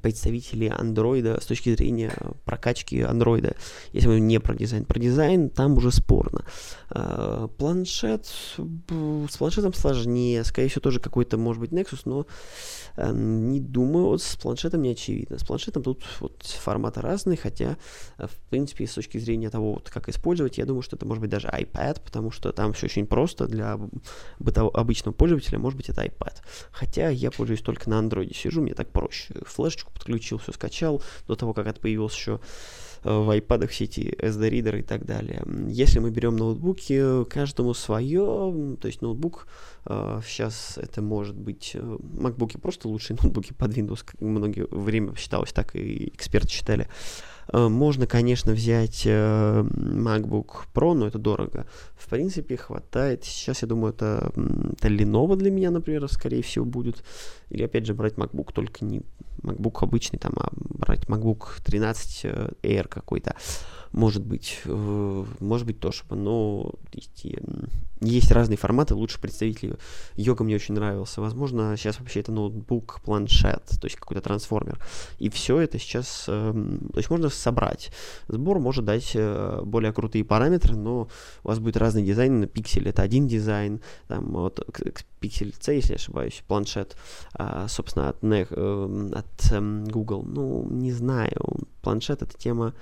представителей 0.00 0.68
Android 0.68 1.40
с 1.40 1.46
точки 1.46 1.74
зрения 1.74 2.12
прокачки 2.44 2.98
Android. 2.98 3.56
Если 3.92 4.08
мы 4.08 4.18
не 4.18 4.40
про 4.40 4.54
дизайн, 4.54 4.84
про 4.84 4.98
дизайн 4.98 5.50
там 5.50 5.76
уже 5.76 5.92
спорно. 5.92 6.44
А, 6.90 7.46
планшет, 7.48 8.26
с 8.26 9.36
планшетом 9.36 9.72
сложнее, 9.72 10.42
скорее 10.44 10.68
всего, 10.68 10.80
тоже 10.80 10.98
какой-то, 11.00 11.38
может 11.38 11.60
быть, 11.60 11.70
Nexus, 11.70 12.00
но 12.04 12.26
э, 12.96 13.12
не 13.12 13.60
думаю, 13.60 14.06
вот 14.06 14.22
с 14.22 14.36
планшетом 14.36 14.82
не 14.82 14.90
очевидно. 14.90 15.38
С 15.38 15.44
планшетом 15.44 15.82
тут 15.82 16.04
вот 16.20 16.42
форматы 16.42 17.00
разные, 17.00 17.36
хотя, 17.36 17.76
э, 18.18 18.26
в 18.26 18.50
принципе, 18.50 18.86
с 18.86 18.94
точки 18.94 19.18
зрения 19.18 19.50
того, 19.50 19.74
вот, 19.74 19.90
как 19.90 20.08
использовать, 20.08 20.58
я 20.58 20.66
думаю, 20.66 20.82
что 20.82 20.96
это 20.96 21.06
может 21.06 21.20
быть 21.20 21.30
даже 21.30 21.48
iPad, 21.48 22.00
потому 22.04 22.30
что 22.30 22.52
там 22.52 22.72
все 22.72 22.86
очень 22.86 23.06
просто 23.06 23.46
для 23.46 23.78
бытового, 24.38 24.71
обычного 24.74 25.14
пользователя, 25.14 25.58
может 25.58 25.76
быть, 25.76 25.88
это 25.88 26.04
iPad. 26.04 26.34
Хотя 26.70 27.08
я 27.10 27.30
пользуюсь 27.30 27.62
только 27.62 27.88
на 27.88 28.00
Android, 28.00 28.34
сижу, 28.34 28.62
мне 28.62 28.74
так 28.74 28.90
проще. 28.90 29.34
Флешечку 29.46 29.92
подключил, 29.92 30.38
все 30.38 30.52
скачал, 30.52 31.02
до 31.26 31.34
того, 31.34 31.54
как 31.54 31.66
это 31.66 31.80
появилось 31.80 32.14
еще 32.14 32.40
в 33.04 33.36
iPad 33.36 33.66
все 33.66 33.84
эти 33.84 34.00
SD-ридеры 34.00 34.80
и 34.80 34.82
так 34.82 35.04
далее. 35.04 35.42
Если 35.68 35.98
мы 35.98 36.10
берем 36.10 36.36
ноутбуки, 36.36 37.24
каждому 37.24 37.74
свое, 37.74 38.76
то 38.80 38.86
есть 38.86 39.02
ноутбук 39.02 39.46
сейчас 40.24 40.78
э, 40.78 40.82
это 40.82 41.02
может 41.02 41.36
быть 41.36 41.72
э, 41.74 41.78
MacBook 41.80 42.58
просто 42.60 42.88
лучшие 42.88 43.16
ноутбуки 43.22 43.52
под 43.52 43.76
Windows, 43.76 44.04
как 44.04 44.20
многие 44.20 44.66
время 44.70 45.14
считалось, 45.16 45.52
так 45.52 45.74
и 45.74 46.08
эксперты 46.08 46.50
считали. 46.50 46.88
Э, 47.52 47.68
можно, 47.68 48.06
конечно, 48.06 48.52
взять 48.52 49.06
MacBook 49.06 50.66
Pro, 50.72 50.94
но 50.94 51.06
это 51.06 51.18
дорого. 51.18 51.66
В 51.96 52.08
принципе, 52.08 52.56
хватает. 52.56 53.24
Сейчас, 53.24 53.62
я 53.62 53.68
думаю, 53.68 53.92
это, 53.92 54.32
это 54.36 54.88
Lenovo 54.88 55.36
для 55.36 55.50
меня, 55.50 55.70
например, 55.70 56.06
скорее 56.08 56.42
всего, 56.42 56.64
будет. 56.64 57.02
Или, 57.50 57.64
опять 57.64 57.86
же, 57.86 57.94
брать 57.94 58.14
MacBook, 58.14 58.52
только 58.52 58.84
не 58.84 59.02
MacBook 59.42 59.82
обычный, 59.82 60.18
там, 60.18 60.32
а 60.36 60.48
брать 60.52 61.04
MacBook 61.04 61.60
13 61.62 62.24
Air 62.62 62.88
какой-то. 62.88 63.36
Может 63.92 64.24
быть, 64.24 64.60
может 64.64 65.66
быть 65.66 65.80
тоже, 65.80 66.02
но 66.10 66.72
есть, 66.92 67.26
есть 68.00 68.30
разные 68.32 68.56
форматы, 68.56 68.94
лучше 68.94 69.20
представители. 69.20 69.76
Йога 70.16 70.44
мне 70.44 70.54
очень 70.56 70.74
нравился. 70.74 71.20
Возможно, 71.20 71.76
сейчас 71.76 71.98
вообще 71.98 72.20
это 72.20 72.32
ноутбук, 72.32 73.00
планшет, 73.04 73.64
то 73.64 73.84
есть 73.84 73.96
какой-то 73.96 74.22
трансформер. 74.22 74.78
И 75.18 75.28
все 75.28 75.60
это 75.60 75.78
сейчас, 75.78 76.24
то 76.26 76.94
есть 76.96 77.10
можно 77.10 77.28
собрать. 77.28 77.92
Сбор 78.28 78.58
может 78.58 78.84
дать 78.84 79.12
э, 79.14 79.60
более 79.64 79.92
крутые 79.92 80.24
параметры, 80.24 80.76
но 80.76 81.08
у 81.44 81.48
вас 81.48 81.58
будет 81.58 81.76
разный 81.76 82.02
дизайн. 82.02 82.40
На 82.40 82.46
пиксель 82.46 82.88
это 82.88 83.02
один 83.02 83.26
дизайн, 83.28 83.80
там 84.08 84.32
вот 84.32 84.66
Pixel 85.20 85.54
C, 85.58 85.76
если 85.76 85.90
я 85.90 85.96
ошибаюсь, 85.96 86.42
планшет, 86.46 86.96
а, 87.34 87.68
собственно, 87.68 88.10
от, 88.10 88.18
э, 88.22 89.10
от 89.14 89.90
Google. 89.90 90.24
Ну, 90.24 90.66
не 90.68 90.92
знаю, 90.92 91.66
планшет 91.82 92.22
это 92.22 92.36
тема 92.36 92.74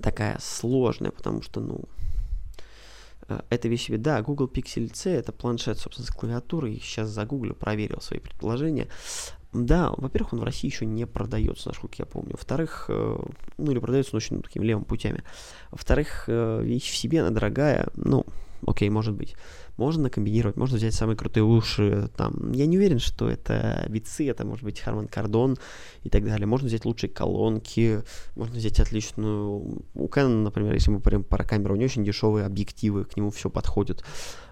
такая 0.00 0.38
сложная, 0.40 1.10
потому 1.10 1.42
что, 1.42 1.60
ну, 1.60 1.84
э, 3.28 3.40
это 3.50 3.68
вещь, 3.68 3.88
да, 3.90 4.22
Google 4.22 4.46
Pixel 4.46 4.94
C 4.94 5.10
это 5.10 5.32
планшет, 5.32 5.78
собственно, 5.78 6.06
с 6.06 6.10
клавиатурой. 6.10 6.80
Сейчас 6.82 7.08
загуглю, 7.08 7.54
проверил 7.54 8.00
свои 8.00 8.20
предположения. 8.20 8.88
Да, 9.52 9.92
во-первых, 9.96 10.34
он 10.34 10.40
в 10.40 10.44
России 10.44 10.68
еще 10.68 10.86
не 10.86 11.06
продается, 11.06 11.68
насколько 11.68 11.96
я 11.98 12.06
помню. 12.06 12.32
Во-вторых, 12.32 12.86
э, 12.88 13.18
ну 13.58 13.70
или 13.72 13.78
продается, 13.80 14.12
но 14.12 14.18
очень 14.18 14.36
ну, 14.36 14.42
такими 14.42 14.64
левыми 14.64 14.84
путями. 14.84 15.24
Во-вторых, 15.72 16.24
э, 16.28 16.62
вещь 16.62 16.90
в 16.90 16.96
себе, 16.96 17.20
она 17.20 17.30
дорогая, 17.30 17.88
ну, 17.96 18.24
окей, 18.66 18.90
может 18.90 19.14
быть. 19.14 19.34
Можно 19.76 20.10
комбинировать, 20.10 20.56
можно 20.56 20.76
взять 20.76 20.94
самые 20.94 21.16
крутые 21.16 21.44
уши, 21.44 22.10
там, 22.16 22.52
я 22.52 22.66
не 22.66 22.76
уверен, 22.76 22.98
что 22.98 23.30
это 23.30 23.86
бицы, 23.88 24.28
это 24.28 24.44
может 24.44 24.62
быть 24.62 24.82
Harman 24.84 25.10
Kardon 25.10 25.58
и 26.02 26.10
так 26.10 26.24
далее. 26.24 26.46
Можно 26.46 26.68
взять 26.68 26.84
лучшие 26.84 27.10
колонки, 27.10 28.02
можно 28.36 28.56
взять 28.56 28.78
отличную... 28.78 29.82
У 29.94 30.08
Canon, 30.08 30.42
например, 30.42 30.74
если 30.74 30.90
мы 30.90 30.98
говорим 30.98 31.24
про 31.24 31.44
камеру, 31.44 31.74
у 31.74 31.76
нее 31.76 31.86
очень 31.86 32.04
дешевые 32.04 32.44
объективы, 32.44 33.04
к 33.04 33.16
нему 33.16 33.30
все 33.30 33.48
подходит. 33.48 34.04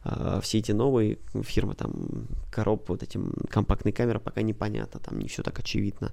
А, 0.02 0.40
все 0.40 0.58
эти 0.58 0.72
новые 0.72 1.18
фирмы, 1.42 1.74
там, 1.74 2.26
короб, 2.50 2.88
вот 2.88 3.02
этим 3.02 3.32
компактные 3.50 3.92
камеры, 3.92 4.20
пока 4.20 4.42
непонятно, 4.42 5.00
там 5.00 5.18
не 5.18 5.28
все 5.28 5.42
так 5.42 5.58
очевидно. 5.58 6.12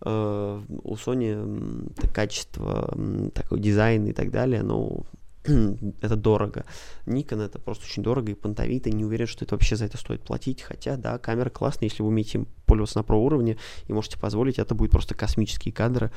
Uh, 0.00 0.64
у 0.84 0.94
Sony 0.94 1.92
качество, 2.14 2.96
такой 3.34 3.58
дизайн 3.58 4.06
и 4.06 4.12
так 4.12 4.30
далее, 4.30 4.62
но 4.62 5.02
это 6.00 6.16
дорого. 6.16 6.64
Nikon 7.06 7.42
это 7.42 7.58
просто 7.58 7.84
очень 7.84 8.02
дорого 8.02 8.32
и 8.32 8.34
понтовито, 8.34 8.90
не 8.90 9.04
уверен, 9.04 9.26
что 9.26 9.44
это 9.44 9.54
вообще 9.54 9.76
за 9.76 9.86
это 9.86 9.96
стоит 9.96 10.22
платить, 10.22 10.62
хотя, 10.62 10.96
да, 10.96 11.18
камера 11.18 11.50
классная, 11.50 11.88
если 11.88 12.02
вы 12.02 12.08
умеете 12.08 12.38
им 12.38 12.48
пользоваться 12.66 12.98
на 12.98 13.02
про 13.02 13.16
уровне 13.16 13.56
и 13.86 13.92
можете 13.92 14.18
позволить, 14.18 14.58
это 14.58 14.74
будет 14.74 14.90
просто 14.90 15.14
космические 15.14 15.72
кадры. 15.72 16.10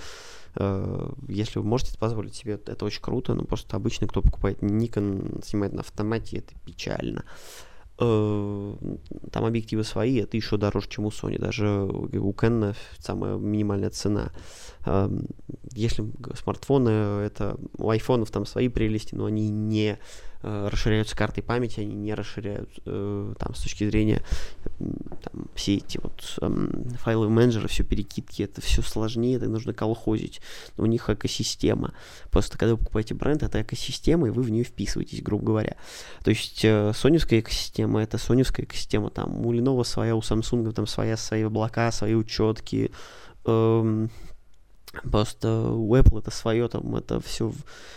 Э, 0.55 1.11
если 1.27 1.59
вы 1.59 1.65
можете 1.65 1.97
позволить 1.97 2.35
себе, 2.35 2.53
это 2.53 2.85
очень 2.85 3.01
круто, 3.01 3.33
но 3.33 3.43
просто 3.43 3.75
обычно, 3.75 4.07
кто 4.07 4.21
покупает 4.21 4.59
Nikon, 4.59 5.45
снимает 5.45 5.73
на 5.73 5.81
автомате, 5.81 6.37
это 6.39 6.53
печально. 6.65 7.23
Э, 7.23 7.70
там 7.97 9.45
объективы 9.45 9.83
свои, 9.83 10.19
это 10.19 10.35
еще 10.35 10.57
дороже, 10.57 10.87
чем 10.89 11.05
у 11.05 11.09
Sony. 11.09 11.37
Даже 11.37 11.67
у 11.69 12.33
Canon 12.33 12.75
самая 12.97 13.37
минимальная 13.37 13.91
цена. 13.91 14.31
Эм, 14.85 15.27
если 15.73 16.05
смартфоны, 16.35 16.89
это 16.89 17.57
у 17.77 17.89
айфонов 17.89 18.31
там 18.31 18.45
свои 18.45 18.69
прелести, 18.69 19.13
но 19.13 19.25
они 19.25 19.49
не 19.49 19.99
э, 20.43 20.69
расширяются 20.71 21.15
картой 21.15 21.43
памяти, 21.43 21.81
они 21.81 21.95
не 21.95 22.13
расширяют 22.13 22.69
э, 22.85 23.33
там 23.37 23.55
с 23.55 23.61
точки 23.61 23.89
зрения 23.89 24.23
там, 24.79 25.47
все 25.55 25.75
эти 25.75 25.97
вот 25.97 26.37
эм, 26.41 26.89
файлы 26.99 27.29
менеджера, 27.29 27.67
все 27.67 27.83
перекидки, 27.83 28.43
это 28.43 28.61
все 28.61 28.81
сложнее, 28.81 29.37
это 29.37 29.47
нужно 29.47 29.73
колхозить. 29.73 30.41
Но 30.77 30.83
у 30.83 30.87
них 30.87 31.09
экосистема. 31.09 31.93
Просто 32.29 32.57
когда 32.57 32.73
вы 32.73 32.77
покупаете 32.77 33.13
бренд, 33.13 33.43
это 33.43 33.61
экосистема, 33.61 34.27
и 34.27 34.31
вы 34.31 34.43
в 34.43 34.49
нее 34.49 34.63
вписываетесь, 34.63 35.21
грубо 35.21 35.45
говоря. 35.45 35.75
То 36.23 36.29
есть 36.29 36.63
э, 36.63 36.91
соневская 36.93 37.39
экосистема, 37.39 38.01
это 38.01 38.17
соневская 38.17 38.65
экосистема, 38.65 39.09
там 39.09 39.45
у 39.45 39.53
Lenovo 39.53 39.83
своя, 39.83 40.15
у 40.15 40.19
Samsung 40.19 40.71
там 40.71 40.87
своя, 40.87 41.17
свои 41.17 41.43
облака, 41.43 41.91
свои 41.91 42.15
учетки, 42.15 42.91
эм, 43.45 44.09
Просто 45.03 45.69
у 45.71 45.95
Apple 45.95 46.19
это 46.19 46.31
свое, 46.31 46.67
там 46.67 46.95
это 46.95 47.19
все 47.19 47.53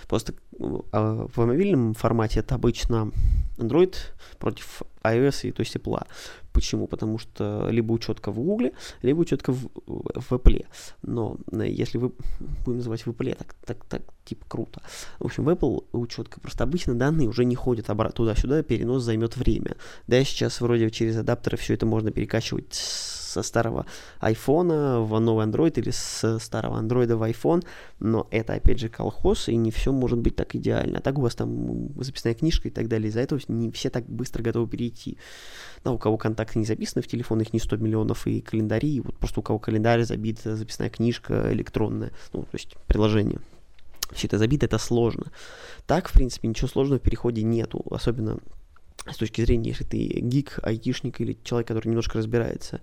просто 0.08 0.34
а 0.92 1.26
в 1.26 1.36
мобильном 1.38 1.94
формате 1.94 2.40
это 2.40 2.54
обычно 2.54 3.10
Android 3.58 3.96
против 4.38 4.82
iOS 5.02 5.48
и 5.48 5.52
то 5.52 5.60
есть 5.60 5.76
Apple. 5.76 6.06
Почему? 6.52 6.86
Потому 6.86 7.18
что 7.18 7.68
либо 7.70 7.92
учетка 7.92 8.30
в 8.30 8.36
Google, 8.36 8.70
либо 9.02 9.20
учетка 9.20 9.52
в, 9.52 9.68
в 9.86 10.32
Apple. 10.32 10.66
Но 11.02 11.36
э, 11.50 11.68
если 11.68 11.98
вы 11.98 12.12
будем 12.64 12.78
называть 12.78 13.04
в 13.04 13.10
Apple, 13.10 13.36
так, 13.36 13.54
так, 13.66 13.84
так 13.86 14.02
типа 14.24 14.44
круто. 14.46 14.80
В 15.18 15.24
общем, 15.24 15.44
в 15.44 15.48
Apple 15.48 15.84
учетка 15.92 16.38
просто 16.40 16.62
обычно 16.62 16.94
данные 16.94 17.28
уже 17.28 17.44
не 17.44 17.56
ходят 17.56 17.90
обратно 17.90 18.14
туда-сюда, 18.14 18.62
перенос 18.62 19.02
займет 19.02 19.36
время. 19.36 19.74
Да, 20.06 20.22
сейчас 20.22 20.60
вроде 20.60 20.90
через 20.90 21.16
адаптеры 21.16 21.56
все 21.56 21.74
это 21.74 21.86
можно 21.86 22.12
перекачивать 22.12 22.72
со 23.34 23.42
старого 23.42 23.86
айфона 24.20 25.00
в 25.00 25.20
новый 25.20 25.46
Android 25.46 25.78
или 25.78 25.90
с 25.90 26.38
старого 26.38 26.78
андроида 26.78 27.16
в 27.16 27.22
iPhone, 27.22 27.64
но 28.00 28.26
это 28.30 28.54
опять 28.54 28.78
же 28.78 28.88
колхоз, 28.88 29.48
и 29.48 29.56
не 29.56 29.70
все 29.70 29.92
может 29.92 30.18
быть 30.18 30.36
так 30.36 30.54
идеально. 30.54 30.98
А 30.98 31.00
так 31.00 31.18
у 31.18 31.22
вас 31.22 31.34
там 31.34 31.88
записная 32.02 32.34
книжка 32.34 32.68
и 32.68 32.70
так 32.70 32.88
далее, 32.88 33.08
из-за 33.08 33.20
этого 33.20 33.40
не 33.48 33.70
все 33.70 33.90
так 33.90 34.06
быстро 34.06 34.42
готовы 34.42 34.68
перейти. 34.68 35.18
Да, 35.84 35.90
у 35.92 35.98
кого 35.98 36.16
контакты 36.16 36.58
не 36.58 36.64
записаны 36.64 37.02
в 37.02 37.08
телефон, 37.08 37.40
их 37.40 37.52
не 37.52 37.58
100 37.58 37.76
миллионов, 37.76 38.26
и 38.26 38.40
календари, 38.40 39.00
вот 39.00 39.16
просто 39.16 39.40
у 39.40 39.42
кого 39.42 39.58
календарь 39.58 40.04
забит, 40.04 40.40
записная 40.42 40.88
книжка 40.88 41.52
электронная, 41.52 42.12
ну, 42.32 42.42
то 42.42 42.48
есть 42.54 42.76
приложение. 42.86 43.40
Все 44.12 44.28
это 44.28 44.38
забито, 44.38 44.66
это 44.66 44.78
сложно. 44.78 45.32
Так, 45.86 46.08
в 46.08 46.12
принципе, 46.12 46.46
ничего 46.46 46.68
сложного 46.68 47.00
в 47.00 47.02
переходе 47.02 47.42
нету, 47.42 47.82
особенно 47.90 48.38
с 49.10 49.16
точки 49.16 49.44
зрения, 49.44 49.70
если 49.70 49.84
ты 49.84 49.98
гик, 49.98 50.58
айтишник 50.62 51.20
или 51.20 51.36
человек, 51.42 51.68
который 51.68 51.88
немножко 51.88 52.18
разбирается. 52.18 52.80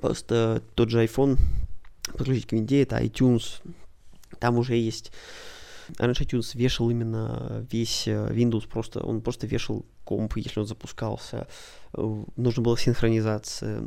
Просто 0.00 0.62
тот 0.74 0.90
же 0.90 1.04
iPhone 1.04 1.38
подключить 2.16 2.46
к 2.46 2.52
винде, 2.52 2.82
это 2.82 3.02
iTunes, 3.02 3.60
там 4.38 4.58
уже 4.58 4.76
есть 4.76 5.12
Раньше 5.96 6.24
iTunes 6.24 6.56
вешал 6.56 6.90
именно 6.90 7.66
весь 7.70 8.06
э, 8.06 8.30
Windows, 8.30 8.68
просто 8.68 9.00
он 9.00 9.22
просто 9.22 9.46
вешал 9.46 9.86
комп, 10.04 10.36
если 10.36 10.60
он 10.60 10.66
запускался. 10.66 11.46
Э, 11.94 12.24
нужно 12.36 12.62
было 12.62 12.76
синхронизация. 12.76 13.84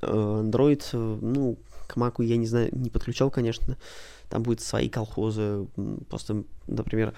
Э, 0.00 0.42
Android, 0.42 0.82
ну, 0.92 1.58
к 1.86 1.96
Mac 1.96 2.24
я 2.24 2.36
не 2.36 2.46
знаю, 2.46 2.70
не 2.72 2.88
подключал, 2.88 3.30
конечно. 3.30 3.76
Там 4.30 4.42
будет 4.42 4.62
свои 4.62 4.88
колхозы. 4.88 5.66
Просто, 6.08 6.44
например, 6.66 7.12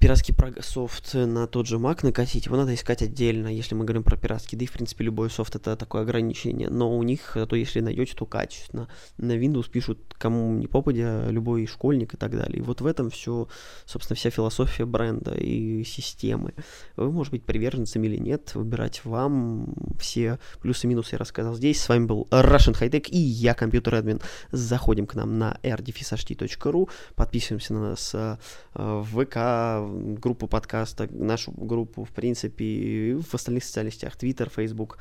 пиратский 0.00 0.34
софт 0.60 1.14
на 1.14 1.46
тот 1.46 1.66
же 1.66 1.76
Mac 1.76 2.00
накатить, 2.02 2.46
его 2.46 2.56
надо 2.56 2.74
искать 2.74 3.02
отдельно, 3.02 3.46
если 3.48 3.76
мы 3.76 3.84
говорим 3.84 4.02
про 4.02 4.16
пиратский, 4.16 4.58
да 4.58 4.64
и 4.64 4.66
в 4.66 4.72
принципе 4.72 5.04
любой 5.04 5.30
софт 5.30 5.54
это 5.54 5.76
такое 5.76 6.02
ограничение, 6.02 6.68
но 6.68 6.96
у 6.96 7.02
них, 7.04 7.36
то 7.48 7.56
если 7.56 7.80
найдете, 7.80 8.14
то 8.16 8.26
качественно. 8.26 8.88
На 9.16 9.38
Windows 9.38 9.70
пишут 9.70 9.98
кому 10.18 10.54
не 10.54 10.66
попадя, 10.66 11.28
любой 11.30 11.66
школьник 11.66 12.14
и 12.14 12.16
так 12.16 12.32
далее. 12.32 12.58
И 12.58 12.62
вот 12.62 12.80
в 12.80 12.86
этом 12.86 13.10
все, 13.10 13.46
собственно, 13.84 14.16
вся 14.16 14.30
философия 14.30 14.84
бренда 14.84 15.34
и 15.34 15.84
системы. 15.84 16.54
Вы, 16.96 17.12
может 17.12 17.30
быть, 17.30 17.44
приверженцем 17.44 18.02
или 18.02 18.16
нет, 18.16 18.54
выбирать 18.54 19.04
вам 19.04 19.72
все 19.98 20.40
плюсы-минусы 20.60 21.10
я 21.12 21.18
рассказал 21.18 21.54
здесь. 21.54 21.80
С 21.80 21.88
вами 21.88 22.06
был 22.06 22.26
Russian 22.30 22.78
High 22.78 22.90
Tech 22.90 23.08
и 23.08 23.18
я, 23.18 23.54
компьютер 23.54 23.94
админ. 23.94 24.20
Заходим 24.50 25.06
к 25.06 25.14
нам 25.14 25.38
на 25.38 25.58
rdfishd.ru, 25.62 26.90
подписываемся 27.14 27.74
на 27.74 27.90
нас 27.90 28.14
э, 28.14 28.36
в 28.74 29.27
ВК, 29.28 30.20
группу 30.20 30.46
подкаста, 30.46 31.08
нашу 31.10 31.52
группу, 31.52 32.04
в 32.04 32.10
принципе, 32.10 33.16
в 33.16 33.34
остальных 33.34 33.64
социальных 33.64 33.94
сетях, 33.94 34.14
Twitter, 34.20 34.50
Facebook. 34.54 34.98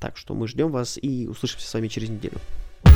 Так 0.00 0.16
что 0.16 0.34
мы 0.34 0.48
ждем 0.48 0.70
вас 0.70 0.98
и 1.00 1.26
услышимся 1.26 1.68
с 1.68 1.74
вами 1.74 1.88
через 1.88 2.08
неделю. 2.08 2.38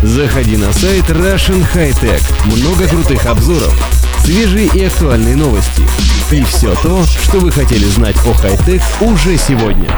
Заходи 0.02 0.56
на 0.56 0.72
сайт 0.72 1.04
Russian 1.04 1.62
High 1.74 1.92
Tech. 2.00 2.22
Много 2.46 2.88
крутых 2.88 3.26
обзоров, 3.26 3.74
свежие 4.24 4.68
и 4.74 4.84
актуальные 4.84 5.36
новости. 5.36 5.82
И 6.32 6.42
все 6.44 6.74
то, 6.82 7.02
что 7.04 7.38
вы 7.38 7.50
хотели 7.50 7.84
знать 7.84 8.16
о 8.26 8.32
хай-тек 8.34 8.82
уже 9.00 9.36
сегодня. 9.36 9.88